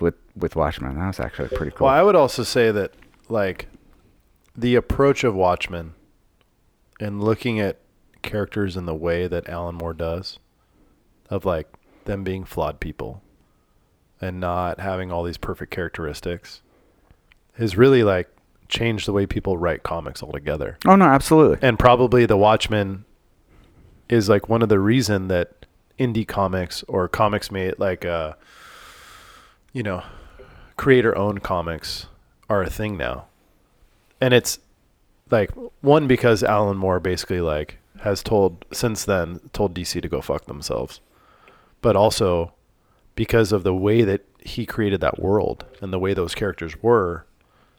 [0.00, 0.98] with with Watchmen.
[0.98, 1.86] That was actually pretty cool.
[1.86, 2.94] Well, I would also say that
[3.30, 3.68] like
[4.56, 5.94] the approach of Watchmen
[6.98, 7.78] and looking at
[8.22, 10.38] characters in the way that Alan Moore does,
[11.28, 11.68] of like
[12.04, 13.22] them being flawed people
[14.20, 16.60] and not having all these perfect characteristics,
[17.54, 18.28] has really like
[18.68, 20.78] changed the way people write comics altogether.
[20.86, 21.58] oh no, absolutely.
[21.66, 23.04] And probably the Watchmen
[24.08, 25.66] is like one of the reason that
[25.98, 28.32] indie comics or comics made like uh
[29.74, 30.02] you know
[30.76, 32.06] creator owned comics
[32.50, 33.26] are a thing now.
[34.20, 34.58] And it's
[35.30, 40.20] like one because Alan Moore basically like has told since then told DC to go
[40.20, 41.00] fuck themselves.
[41.80, 42.52] But also
[43.14, 47.24] because of the way that he created that world and the way those characters were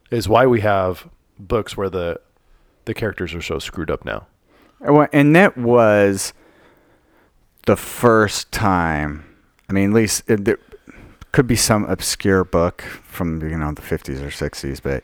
[0.10, 2.20] is why we have books where the
[2.86, 4.26] the characters are so screwed up now.
[5.12, 6.34] And that was
[7.68, 9.26] the first time.
[9.70, 10.24] I mean, at least
[11.32, 15.04] could be some obscure book from you know the 50s or 60s, but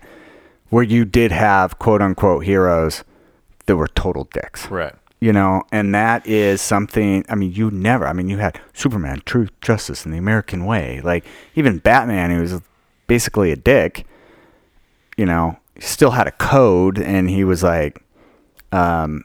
[0.69, 3.03] where you did have quote unquote heroes
[3.65, 4.69] that were total dicks.
[4.69, 4.93] Right.
[5.19, 7.25] you know, and that is something.
[7.29, 8.05] I mean, you never.
[8.07, 11.01] I mean, you had Superman, Truth, Justice, and the American Way.
[11.01, 11.25] Like
[11.55, 12.61] even Batman, who was
[13.07, 14.05] basically a dick.
[15.17, 18.03] You know, still had a code, and he was like,
[18.71, 19.23] um,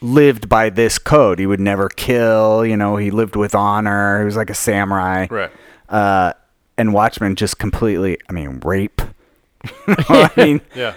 [0.00, 1.38] lived by this code.
[1.38, 2.66] He would never kill.
[2.66, 4.18] You know, he lived with honor.
[4.20, 5.28] He was like a samurai.
[5.30, 5.52] Right.
[5.88, 6.32] Uh,
[6.78, 8.18] and Watchmen just completely.
[8.28, 9.00] I mean, rape.
[9.86, 10.94] I mean, Yeah.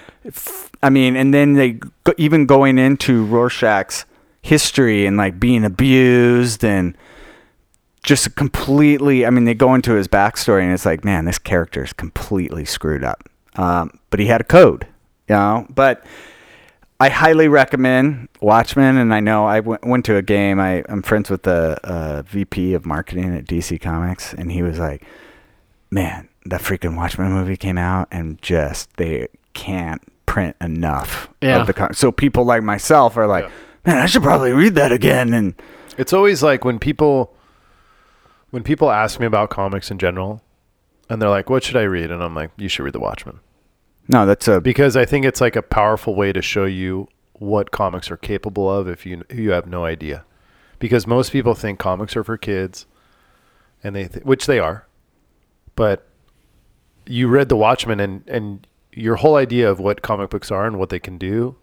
[0.82, 1.72] I mean, and then they
[2.04, 4.04] go, even going into Rorschach's
[4.42, 6.96] history and like being abused and
[8.02, 9.26] just completely.
[9.26, 12.64] I mean, they go into his backstory and it's like, man, this character is completely
[12.64, 13.28] screwed up.
[13.56, 14.86] Um, but he had a code,
[15.28, 15.66] you know.
[15.68, 16.04] But
[17.02, 20.60] I highly recommend Watchmen, and I know I went, went to a game.
[20.60, 24.78] I, I'm friends with the uh, VP of marketing at DC Comics, and he was
[24.78, 25.02] like,
[25.90, 31.60] man, that freaking Watchmen movie came out, and just they can't print enough Yeah.
[31.62, 31.94] of the comic.
[31.94, 33.50] So people like myself are like, Yeah.
[33.86, 35.32] man, I should probably read that again.
[35.32, 35.54] And
[35.96, 37.34] It's always like when people
[38.50, 40.42] when people ask me about comics in general
[41.08, 43.38] and they're like, "What should I read?" and I'm like, "You should read The Watchmen."
[44.08, 47.70] No, that's a Because I think it's like a powerful way to show you what
[47.70, 50.24] comics are capable of if you you have no idea.
[50.78, 52.86] Because most people think comics are for kids
[53.84, 54.86] and they th- which they are.
[55.76, 56.06] But
[57.06, 60.78] you read The Watchmen and and your whole idea of what comic books are and
[60.78, 61.56] what they can do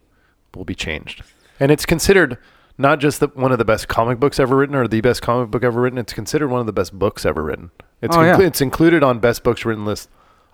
[0.56, 1.24] will be changed.
[1.60, 2.38] And it's considered
[2.78, 5.50] not just the, one of the best comic books ever written or the best comic
[5.52, 5.98] book ever written.
[6.00, 7.72] It's considered one of the best books ever written.
[8.02, 8.40] It's Oh, yeah.
[8.40, 10.10] it's included on best books written list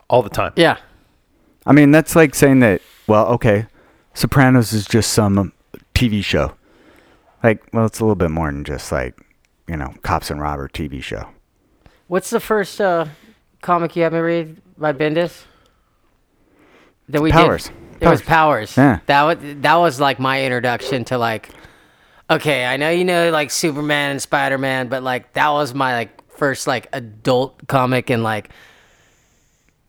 [0.10, 0.54] all the time.
[0.56, 0.78] Yeah.
[1.66, 2.82] I mean, that's like saying that.
[3.08, 3.68] Well, okay,
[4.14, 5.54] Sopranos is just some
[5.94, 6.54] TV show.
[7.44, 9.20] Like, well, it's a little bit more than just like,
[9.68, 11.28] you know, cops and robber TV show.
[12.08, 13.06] What's the first uh,
[13.62, 15.44] comic you had me read by Bendis?
[17.10, 17.66] That we Powers.
[17.66, 17.76] did.
[18.02, 18.76] It was Powers.
[18.78, 19.00] Yeah.
[19.06, 21.50] That was that was like my introduction to like.
[22.30, 25.94] Okay, I know you know like Superman and Spider Man, but like that was my
[25.94, 28.50] like first like adult comic and like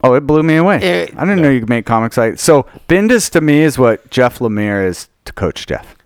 [0.05, 0.77] Oh, it blew me away.
[0.83, 2.67] It- I didn't know you could make comics like so.
[2.89, 5.97] Bendis to me is what Jeff Lemire is to Coach Jeff.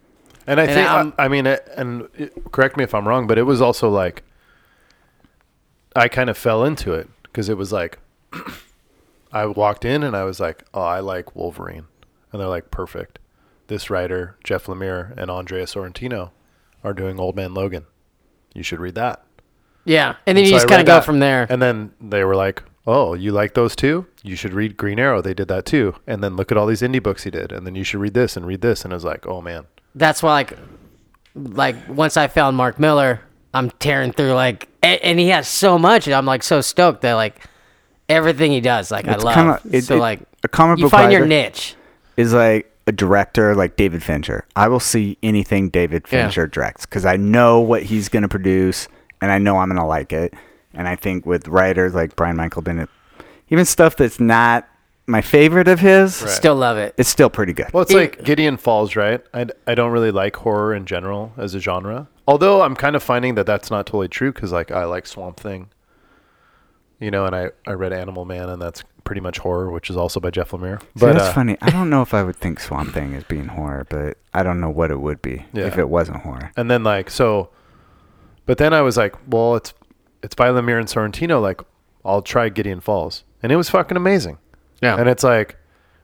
[0.47, 3.07] And I And think, I'm- I, I mean, it, and it, correct me if I'm
[3.09, 4.23] wrong, but it was also like,
[5.97, 7.99] I kind of fell into it because it was like,
[9.33, 11.85] I walked in and I was like, oh, I like Wolverine.
[12.33, 13.19] And they're like, perfect.
[13.67, 16.31] This writer, Jeff Lemire and Andrea Sorrentino,
[16.83, 17.85] are doing Old Man Logan.
[18.55, 19.25] You should read that.
[19.85, 21.05] yeah, and then you So I just kind of go that.
[21.05, 21.47] from there.
[21.51, 24.07] And then they were like, "Oh, you like those too?
[24.22, 25.20] You should read Green Arrow.
[25.20, 25.95] They did that too.
[26.07, 27.53] And then look at all these indie books he did.
[27.53, 29.66] And then you should read this and read this." And I was like, "Oh man,
[29.95, 30.53] That's why like
[31.34, 33.20] like once I found Mark Millar,
[33.55, 36.07] I'm tearing through like a- and he has so much.
[36.07, 37.41] and I'm like so stoked that like
[38.09, 39.34] everything he does like It's I love.
[39.34, 41.74] kinda- it- so it- like a comic you book find your niche.
[42.16, 44.47] is like a director like David Fincher.
[44.57, 46.22] I will see anything David Yeah.
[46.22, 48.89] Fincher directs because I know what he's going to produce
[49.20, 50.32] and I know I'm going to like it.
[50.79, 52.89] And I think with writers like Brian Michael Bendis,
[53.51, 54.66] even stuff that's not
[55.07, 56.95] my favorite of his, Still love it.
[56.97, 57.72] it's still pretty good.
[57.72, 59.20] Well, it's It- like Gideon Falls, right?
[59.35, 62.09] I, I don't really like horror in general as a genre.
[62.26, 65.39] Although I'm kind of finding that that's not totally true because like I like Swamp
[65.41, 65.70] Thing,
[67.01, 69.97] you know, and I, I read Animal Man and that's pretty much horror, which is
[69.97, 70.81] also by Jeff Lemire.
[70.81, 71.57] See, But that's uh, funny.
[71.62, 74.61] I don't know if I would think Swamp Thing as being horror, but I don't
[74.61, 75.64] know what it would be Yeah.
[75.66, 76.53] if it wasn't horror.
[76.57, 77.49] And then like so,
[78.47, 79.72] but then I was like, well, it's
[80.23, 81.41] it's by Lemire and Sorrentino.
[81.41, 81.61] Like,
[82.05, 84.39] I'll try Gideon Falls, and it was fucking amazing.
[84.81, 84.97] Yeah.
[84.99, 85.57] And it's like,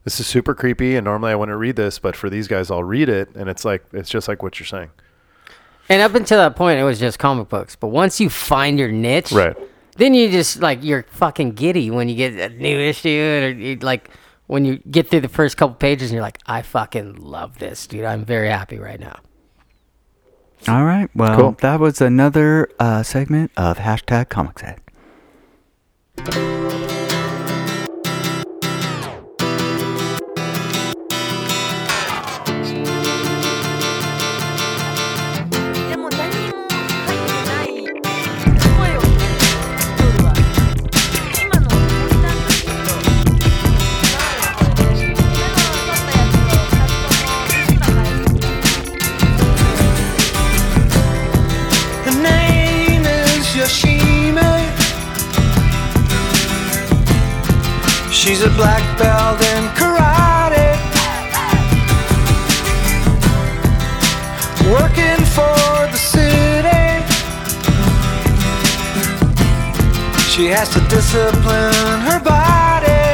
[0.05, 2.85] this is super creepy, and normally I wouldn't read this, but for these guys, I'll
[2.85, 4.91] read it, and it's like it's just like what you're saying.
[5.89, 7.77] And up until that point, it was just comic books.
[7.77, 9.57] But once you find your niche, Right.
[9.97, 13.09] then you just like you're fucking giddy when you get a new issue,
[13.43, 14.11] or you, like
[14.47, 17.87] when you get through the first couple pages, and you're like, I fucking love this,
[17.87, 18.05] dude.
[18.05, 19.17] I'm very happy right now.
[20.69, 21.11] All right.
[21.15, 21.53] Well, Cool.
[21.61, 24.81] that was another uh, segment of hashtag Comics Head.
[58.57, 60.71] Black belt in karate.
[64.71, 65.59] Working for
[65.93, 66.85] the city.
[70.33, 73.05] She has to discipline her body.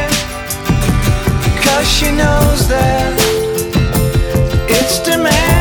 [1.65, 3.13] Cause she knows that
[4.69, 5.60] it's demanding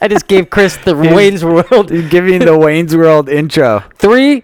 [0.00, 3.84] I just gave Chris the Wayne's World Giving the Wayne's World intro.
[3.96, 4.42] three,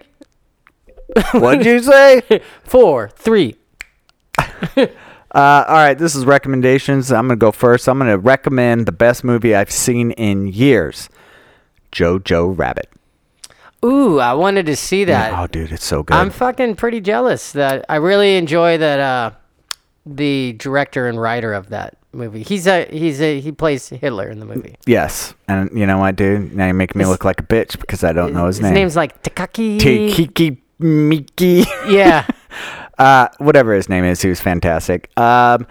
[1.33, 2.41] What'd you say?
[2.63, 3.55] four, three.
[5.29, 7.11] Uh, all right, this is recommendations.
[7.11, 7.87] I'm going to go first.
[7.87, 11.09] I'm going to recommend the best movie I've seen in years
[11.91, 12.89] Jojo Rabbit.
[13.85, 15.37] Ooh, I wanted to see that.
[15.37, 16.15] oh, dude, it's so good.
[16.15, 18.99] I'm fucking pretty jealous that I really enjoy that.
[18.99, 19.31] Uh,
[20.07, 22.43] the director and writer of that movie.
[22.43, 24.75] He's a he's a he plays Hitler in the movie.
[24.85, 25.33] yes.
[25.47, 26.53] And you know what, dude?
[26.55, 28.71] Now you're making me His- look like a bitch because I don't know his, name.
[28.71, 29.77] His name's like Takaki.
[29.79, 31.63] Tikiki Miki.
[31.87, 32.25] Yeah.
[32.97, 35.09] uh, whatever his name is, he was fantastic.
[35.17, 35.67] Um,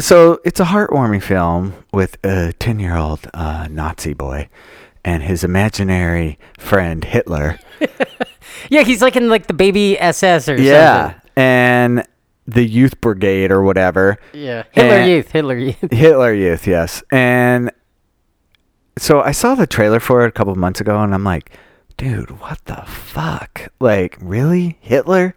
[0.00, 4.48] so it's a heartwarming film with a ten-year-old uh, Nazi boy
[5.04, 7.58] and his imaginary friend Hitler.
[8.70, 11.20] Yeah, he's like in like the baby SS or Yeah, something.
[11.36, 12.06] and
[12.46, 14.18] the Youth Brigade or whatever.
[14.32, 14.64] Yeah.
[14.72, 15.30] Hitler And- Youth.
[15.32, 15.76] Hitler Youth.
[15.92, 17.02] Hitler Youth, yes.
[17.10, 17.70] And
[18.98, 21.50] so I saw the trailer for it a couple months ago, and I'm like,
[21.96, 23.68] dude, what the fuck?
[23.80, 24.78] Like, really?
[24.80, 25.34] Hitler?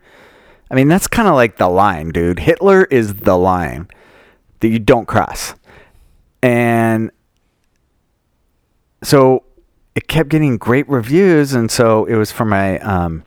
[0.70, 2.40] I mean, that's kind of like the line, dude.
[2.40, 3.88] Hitler is the line
[4.60, 5.56] that you don't cross.
[6.44, 7.10] And
[9.04, 9.44] so
[9.96, 13.24] it kept getting great reviews, and so it was for my um,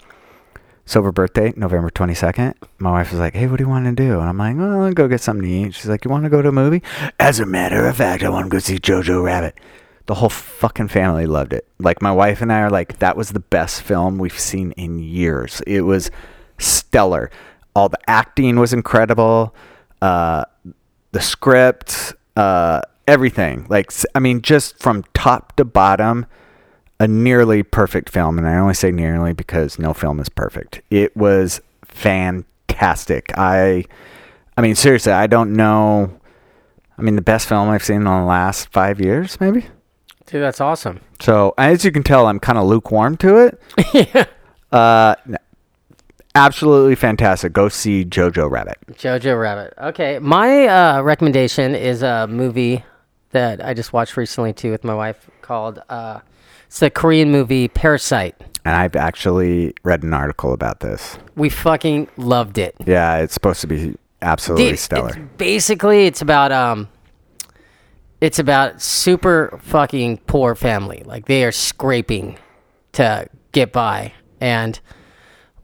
[0.91, 2.55] sober birthday, November twenty second.
[2.78, 4.82] My wife was like, "Hey, what do you want to do?" And I'm like, "Well,
[4.82, 6.82] I'll go get something to eat." She's like, "You want to go to a movie?"
[7.18, 9.55] As a matter of fact, I want to go see Jojo Rabbit.
[10.07, 11.68] The whole fucking family loved it.
[11.78, 14.99] Like my wife and I are like, that was the best film we've seen in
[14.99, 15.62] years.
[15.68, 16.11] It was
[16.59, 17.30] stellar.
[17.76, 19.55] All the acting was incredible.
[20.03, 20.47] Uh,
[21.12, 23.66] the script, uh, everything.
[23.68, 26.26] Like, I mean, just from top to bottom,
[27.01, 28.38] a nearly perfect film.
[28.38, 30.82] And I only say nearly because no film is perfect.
[30.90, 33.32] It was fantastic.
[33.36, 33.84] I,
[34.57, 36.12] I mean, seriously, I don't know.
[36.96, 39.66] I mean, the best film I've seen in the last five years, maybe.
[40.26, 41.01] Dude, that's awesome.
[41.20, 43.61] So as you can tell, I'm kind of lukewarm to it.
[43.92, 44.24] yeah.
[44.72, 45.36] Uh, n-
[46.36, 47.53] absolutely fantastic.
[47.53, 48.78] Go see Jojo Rabbit.
[48.92, 49.74] Jojo Rabbit.
[49.82, 52.84] Okay, my uh, recommendation is a movie
[53.30, 56.20] that I just watched recently too with my wife called uh,
[56.71, 58.37] it's the Korean movie Parasite.
[58.64, 61.18] And I've actually read an article about this.
[61.35, 62.77] We fucking loved it.
[62.87, 65.09] Yeah, it's supposed to be absolutely Dude, stellar.
[65.09, 66.89] It's basically, it's about um,
[68.21, 71.03] it's about super fucking poor family.
[71.05, 72.39] Like they are scraping
[72.93, 74.79] to get by, and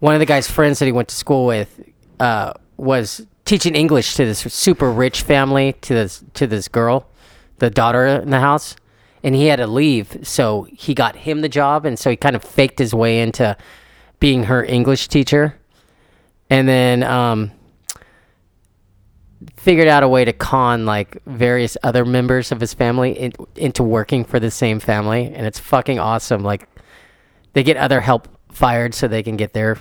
[0.00, 1.88] one of the guy's friends that he went to school with
[2.18, 7.06] uh, was teaching English to this super rich family to this to this girl,
[7.58, 8.74] the daughter in the house,
[9.26, 12.36] and he had to leave, so he got him the job, and so he kind
[12.36, 13.56] of faked his way into
[14.20, 15.58] being her English teacher,
[16.48, 17.50] and then um,
[19.56, 23.82] figured out a way to con like various other members of his family in, into
[23.82, 26.42] working for the same family, and it's fucking awesome.
[26.42, 26.68] Like
[27.52, 29.76] they get other help fired so they can get their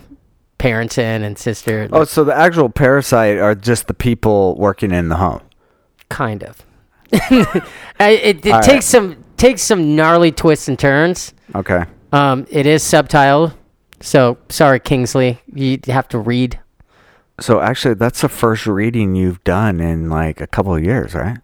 [0.58, 1.88] parents in and sister.
[1.92, 5.42] oh, so the actual parasite are just the people working in the home.
[6.10, 6.66] kind of.
[8.00, 8.64] I- it it All right.
[8.64, 11.34] takes some takes some gnarly twists and turns.
[11.54, 11.86] Okay.
[12.12, 13.54] Um, it is subtitled,
[14.02, 16.60] so sorry, Kingsley, you have to read.
[17.40, 21.38] So actually, that's the first reading you've done in like a couple of years, right?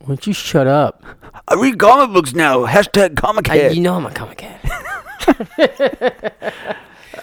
[0.00, 1.04] Why don't you shut up?
[1.48, 2.66] I read comic books now.
[2.66, 4.60] Hashtag comic I, you know I'm a comic head.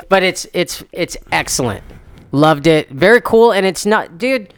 [0.10, 1.84] but it's it's it's excellent.
[2.32, 2.90] Loved it.
[2.90, 4.54] Very cool, and it's not, dude.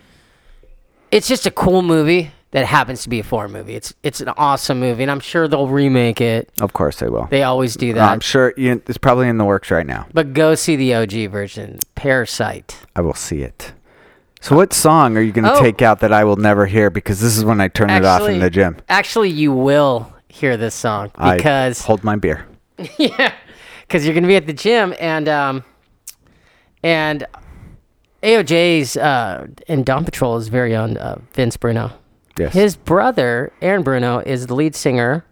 [1.11, 3.75] It's just a cool movie that happens to be a foreign movie.
[3.75, 6.49] It's it's an awesome movie, and I'm sure they'll remake it.
[6.61, 7.25] Of course they will.
[7.29, 8.11] They always do that.
[8.11, 10.07] I'm sure you, it's probably in the works right now.
[10.13, 12.77] but go see the OG version, Parasite.
[12.95, 13.73] I will see it.
[14.41, 15.61] So what song are you going to Oh.
[15.61, 18.27] take out that I will never hear because this is when I turn it off
[18.27, 18.75] in the gym?
[18.89, 22.45] Actually, you will hear this song I because hold my beer.
[22.97, 23.33] yeah,
[23.87, 25.63] because you're gonna be at the gym and um,
[26.83, 27.25] and
[28.21, 31.91] AOJ's uh, and Dawn Patrol's very own uh, Vince Bruno.
[32.37, 32.53] Yes.
[32.53, 35.23] His brother Aaron Bruno is the lead singer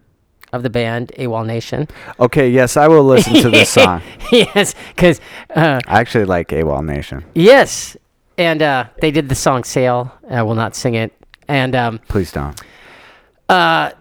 [0.53, 1.87] of the band AWOL Nation.
[2.19, 4.01] okay, yes, I will listen to this song.
[4.31, 5.19] yes, because
[5.55, 7.23] uh, I actually like AWOL Nation.
[7.33, 7.95] yes,
[8.37, 11.13] and uh, they did the song "Sail." I will not sing it,
[11.47, 12.59] and um, Please don't.
[13.49, 13.91] Uh,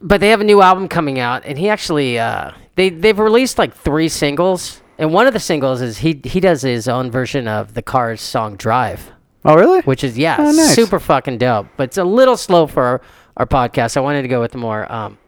[0.00, 3.58] but they have a new album coming out, and he actually uh, they they've released
[3.58, 7.46] like three singles, and one of the singles is he he does his own version
[7.48, 9.12] of the Cars song "Drive,"
[9.44, 9.80] Oh, really?
[9.82, 10.74] which is yeah, Oh, nice.
[10.74, 11.66] super fucking dope.
[11.76, 13.00] But it's a little slow for our,
[13.38, 13.96] our podcast.
[13.96, 15.18] I wanted to go with the more um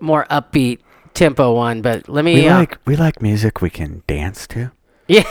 [0.00, 0.80] more upbeat
[1.14, 4.72] tempo one, but let me we uh, like we like music we can dance to.
[5.08, 5.24] yeah.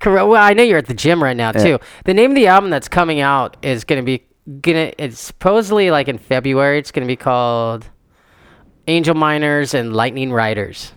[0.00, 0.28] Correct.
[0.28, 1.78] Well, I know you're at the gym right now too.
[2.04, 4.24] The name of the album that's coming out is gonna be
[4.60, 4.92] gonna.
[4.98, 6.78] It's supposedly like in February.
[6.78, 7.88] It's gonna be called
[8.86, 10.92] Angel Miners and Lightning Riders.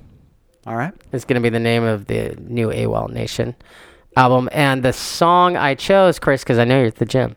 [0.66, 0.94] All right.
[1.12, 3.56] It's gonna be the name of the new AWOL Nation
[4.16, 4.50] album.
[4.52, 7.36] And the song I chose, Chris, because I know you're at the gym.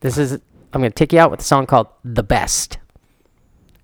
[0.00, 2.78] This is I'm gonna take you out with a song called "The Best."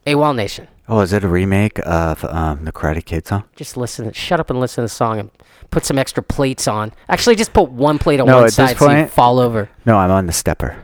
[0.06, 0.68] AWOL Nation.
[0.88, 3.42] Oh, is it a remake of um, the Karate Kid song?
[3.56, 4.12] Just listen.
[4.12, 5.30] Shut up and listen to the song and
[5.72, 6.92] put some extra plates on.
[7.08, 9.68] Actually, just put one plate on No, one side so you point- fall over.
[9.84, 10.76] No, I'm on the stepper.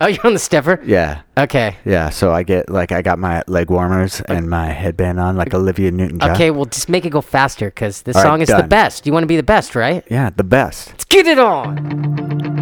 [0.00, 0.80] Oh, you're on the stepper?
[0.84, 1.22] Yeah.
[1.36, 1.76] Okay.
[1.84, 5.52] Yeah, so I get like I got my leg warmers and my headband on like
[5.52, 6.30] Olivia Newton-John.
[6.32, 8.68] Okay, well, just make it go faster because this All right, song is the done.
[8.68, 9.06] best.
[9.06, 10.04] You want to be the best, right?
[10.10, 10.88] Yeah, the best.
[10.90, 12.57] Let's get it on.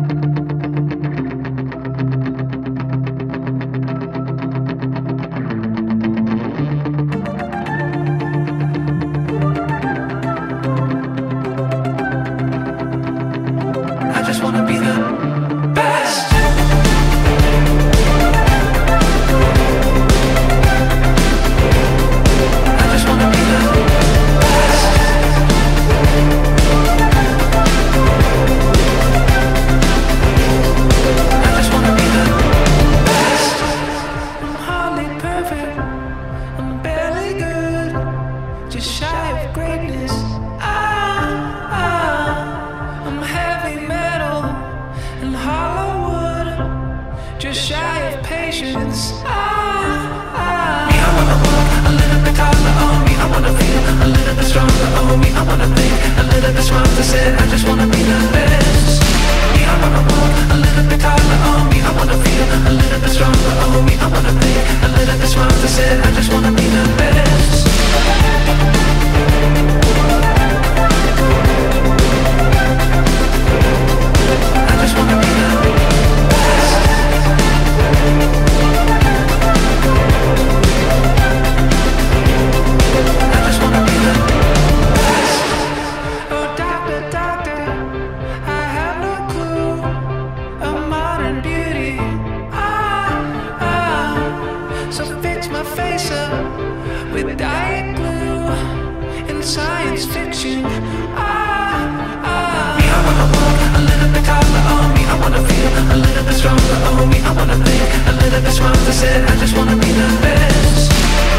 [105.17, 106.77] I wanna feel a little bit stronger.
[106.93, 108.93] Oh, me, I wanna think a little bit smarter.
[108.93, 110.93] Said I just wanna be the best.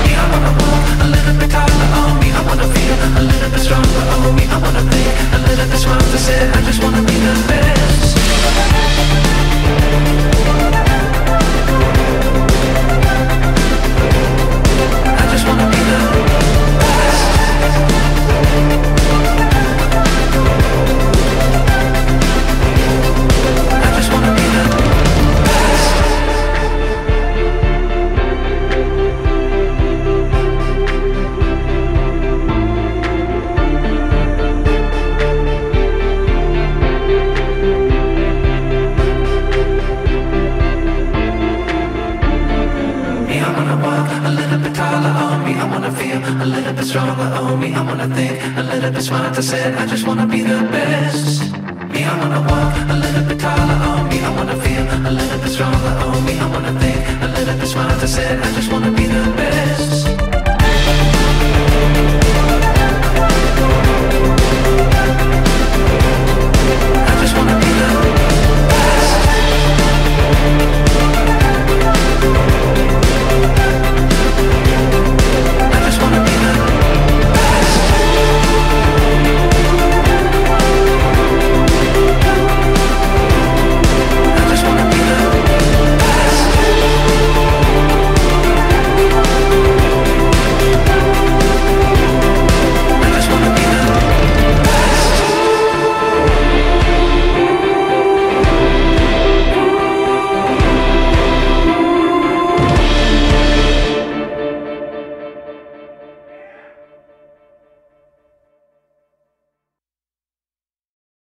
[0.03, 1.87] Me, I wanna walk a little bit taller.
[1.93, 4.01] Oh, me, I wanna feel a little bit stronger.
[4.17, 6.17] Oh, me, I wanna think a little bit smarter.
[6.17, 8.17] Said I just wanna be the best.
[15.21, 15.99] I just wanna be the
[16.81, 17.96] best.
[46.47, 47.29] A little bit stronger.
[47.39, 49.41] Oh, me, I wanna think a little bit smarter.
[49.41, 51.51] Said I just wanna be the best.
[51.93, 53.77] Me, I wanna walk a little bit taller.
[53.87, 55.93] Oh, me, I wanna feel a little bit stronger.
[56.05, 58.07] Oh, me, I wanna think a little bit smarter.
[58.07, 59.23] Said I just wanna be the